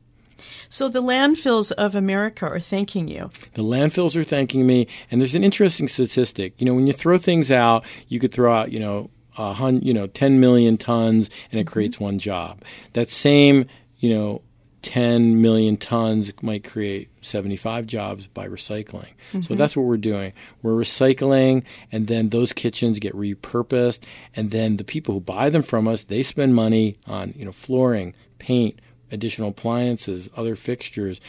So 0.68 0.88
the 0.88 1.02
landfills 1.02 1.72
of 1.72 1.94
America 1.94 2.46
are 2.46 2.60
thanking 2.60 3.08
you. 3.08 3.30
The 3.54 3.62
landfills 3.62 4.16
are 4.16 4.24
thanking 4.24 4.66
me. 4.66 4.86
And 5.10 5.20
there's 5.20 5.34
an 5.34 5.44
interesting 5.44 5.88
statistic. 5.88 6.54
You 6.58 6.66
know, 6.66 6.74
when 6.74 6.86
you 6.86 6.92
throw 6.92 7.18
things 7.18 7.50
out, 7.50 7.84
you 8.08 8.18
could 8.18 8.32
throw 8.32 8.52
out, 8.52 8.72
you 8.72 8.80
know, 8.80 9.10
a 9.38 9.52
hun- 9.52 9.82
you 9.82 9.94
know, 9.94 10.06
10 10.06 10.40
million 10.40 10.76
tons 10.76 11.30
and 11.50 11.60
it 11.60 11.64
mm-hmm. 11.64 11.72
creates 11.72 12.00
one 12.00 12.18
job. 12.18 12.62
That 12.92 13.10
same, 13.10 13.66
you 13.98 14.14
know, 14.14 14.42
10 14.82 15.42
million 15.42 15.76
tons 15.76 16.32
might 16.42 16.64
create 16.64 17.08
75 17.20 17.86
jobs 17.86 18.26
by 18.26 18.48
recycling. 18.48 19.08
Mm-hmm. 19.28 19.42
So 19.42 19.54
that's 19.54 19.76
what 19.76 19.84
we're 19.84 19.98
doing. 19.98 20.32
We're 20.62 20.72
recycling, 20.72 21.64
and 21.92 22.06
then 22.06 22.30
those 22.30 22.52
kitchens 22.52 22.98
get 22.98 23.14
repurposed, 23.14 24.00
and 24.34 24.50
then 24.50 24.78
the 24.78 24.84
people 24.84 25.14
who 25.14 25.20
buy 25.20 25.50
them 25.50 25.62
from 25.62 25.86
us, 25.86 26.04
they 26.04 26.22
spend 26.22 26.54
money 26.54 26.96
on 27.06 27.34
you 27.36 27.44
know 27.44 27.52
flooring, 27.52 28.14
paint, 28.38 28.80
additional 29.10 29.50
appliances, 29.50 30.28
other 30.36 30.56
fixtures, 30.56 31.20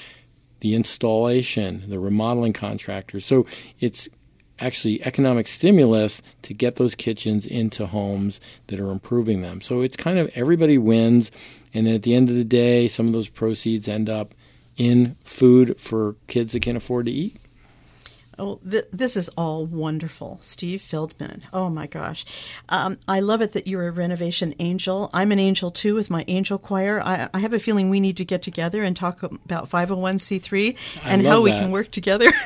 the 0.62 0.76
installation, 0.76 1.90
the 1.90 2.00
remodeling 2.00 2.54
contractors. 2.54 3.26
So 3.26 3.46
it's 3.80 4.08
actually 4.60 5.04
economic 5.04 5.48
stimulus 5.48 6.22
to 6.44 6.54
get 6.54 6.76
those 6.76 6.94
kitchens 6.94 7.46
into 7.46 7.88
homes 7.88 8.40
that 8.68 8.80
are 8.80 8.92
improving 8.92 9.42
them. 9.42 9.60
So 9.60 9.82
it's 9.82 9.98
kind 9.98 10.20
of 10.20 10.30
everybody 10.36 10.78
wins. 10.78 11.32
And 11.74 11.88
then 11.88 11.96
at 11.96 12.04
the 12.04 12.14
end 12.14 12.30
of 12.30 12.36
the 12.36 12.44
day, 12.44 12.88
some 12.88 13.08
of 13.08 13.14
those 13.14 13.28
proceeds 13.28 13.88
end 13.88 14.10
up 14.10 14.36
in 14.78 15.16
food 15.24 15.80
for 15.80 16.16
kids 16.28 16.54
that 16.54 16.62
can't 16.62 16.78
afford 16.78 17.08
to 17.08 17.12
eat. 17.12 17.41
Oh, 18.40 18.60
th- 18.70 18.88
this 18.92 19.18
is 19.18 19.30
all 19.38 19.66
wonderful. 19.66 20.40
Steve 20.42 20.82
Feldman. 20.82 21.44
Oh 21.54 21.70
my 21.70 21.88
gosh. 21.88 22.26
Um, 22.70 22.98
I 23.08 23.20
love 23.20 23.42
it 23.42 23.52
that 23.54 23.68
you're 23.68 23.88
a 23.88 23.92
renovation 23.92 24.56
angel. 24.60 25.10
I'm 25.14 25.32
an 25.32 25.40
angel 25.40 25.72
too 25.72 25.96
with 25.96 26.10
my 26.10 26.24
angel 26.28 26.58
choir. 26.58 27.02
I, 27.04 27.30
I 27.34 27.40
have 27.40 27.54
a 27.54 27.60
feeling 27.60 27.90
we 27.90 28.00
need 28.00 28.18
to 28.18 28.26
get 28.26 28.42
together 28.42 28.84
and 28.84 28.96
talk 28.96 29.24
about 29.24 29.70
501c3 29.70 30.78
and 31.04 31.26
how 31.26 31.42
we 31.42 31.52
can 31.52 31.72
work 31.72 31.92
together. 31.92 32.32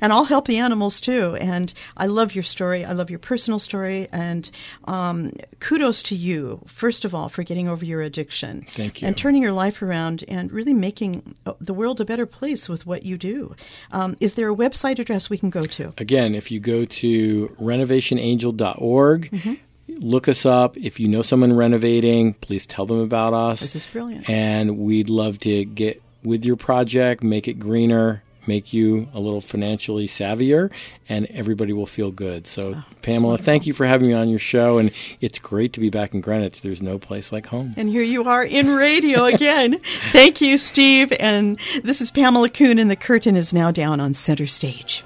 and 0.00 0.12
I'll 0.12 0.24
help 0.24 0.46
the 0.46 0.58
animals 0.58 1.00
too. 1.00 1.36
And 1.36 1.72
I 1.96 2.06
love 2.06 2.34
your 2.34 2.44
story. 2.44 2.84
I 2.84 2.92
love 2.92 3.10
your 3.10 3.18
personal 3.18 3.58
story. 3.58 4.08
And 4.12 4.50
um, 4.84 5.32
kudos 5.60 6.02
to 6.04 6.16
you, 6.16 6.60
first 6.66 7.04
of 7.04 7.14
all, 7.14 7.28
for 7.28 7.42
getting 7.42 7.68
over 7.68 7.84
your 7.84 8.02
addiction. 8.02 8.66
Thank 8.70 9.02
you. 9.02 9.08
And 9.08 9.16
turning 9.16 9.42
your 9.42 9.52
life 9.52 9.82
around 9.82 10.24
and 10.28 10.52
really 10.52 10.74
making 10.74 11.34
uh, 11.46 11.54
the 11.60 11.74
world 11.74 12.00
a 12.00 12.04
better 12.04 12.26
place 12.26 12.68
with 12.68 12.86
what 12.86 13.04
you 13.04 13.16
do. 13.16 13.54
Um, 13.92 14.16
is 14.20 14.34
there 14.34 14.48
a 14.48 14.54
website 14.94 14.98
address 15.00 15.30
we 15.30 15.38
can 15.38 15.50
go 15.50 15.64
to? 15.64 15.92
Again, 15.98 16.34
if 16.34 16.50
you 16.50 16.60
go 16.60 16.84
to 16.84 17.48
renovationangel.org, 17.60 19.30
mm-hmm 19.30 19.54
look 20.00 20.26
us 20.28 20.44
up. 20.44 20.76
If 20.76 20.98
you 20.98 21.06
know 21.06 21.22
someone 21.22 21.52
renovating, 21.52 22.34
please 22.34 22.66
tell 22.66 22.84
them 22.84 22.98
about 22.98 23.32
us. 23.32 23.60
This 23.60 23.76
is 23.76 23.86
brilliant. 23.86 24.28
And 24.28 24.78
we'd 24.78 25.08
love 25.08 25.38
to 25.40 25.64
get 25.64 26.02
with 26.24 26.44
your 26.44 26.56
project, 26.56 27.22
make 27.22 27.46
it 27.46 27.60
greener, 27.60 28.23
make 28.46 28.72
you 28.72 29.08
a 29.12 29.20
little 29.20 29.40
financially 29.40 30.06
savvier, 30.06 30.70
and 31.08 31.26
everybody 31.26 31.72
will 31.72 31.86
feel 31.86 32.10
good. 32.10 32.46
So, 32.46 32.74
oh, 32.76 32.84
Pamela, 33.02 33.38
thank 33.38 33.66
you 33.66 33.72
for 33.72 33.86
having 33.86 34.08
me 34.08 34.14
on 34.14 34.28
your 34.28 34.38
show, 34.38 34.78
and 34.78 34.90
it's 35.20 35.38
great 35.38 35.72
to 35.74 35.80
be 35.80 35.90
back 35.90 36.14
in 36.14 36.20
Greenwich. 36.20 36.60
There's 36.60 36.82
no 36.82 36.98
place 36.98 37.32
like 37.32 37.46
home. 37.46 37.74
And 37.76 37.88
here 37.88 38.02
you 38.02 38.24
are 38.24 38.44
in 38.44 38.70
radio 38.70 39.24
again. 39.24 39.80
thank 40.12 40.40
you, 40.40 40.58
Steve. 40.58 41.12
And 41.18 41.58
this 41.82 42.00
is 42.00 42.10
Pamela 42.10 42.48
Kuhn, 42.48 42.78
and 42.78 42.90
the 42.90 42.96
curtain 42.96 43.36
is 43.36 43.52
now 43.52 43.70
down 43.70 44.00
on 44.00 44.14
center 44.14 44.46
stage. 44.46 45.04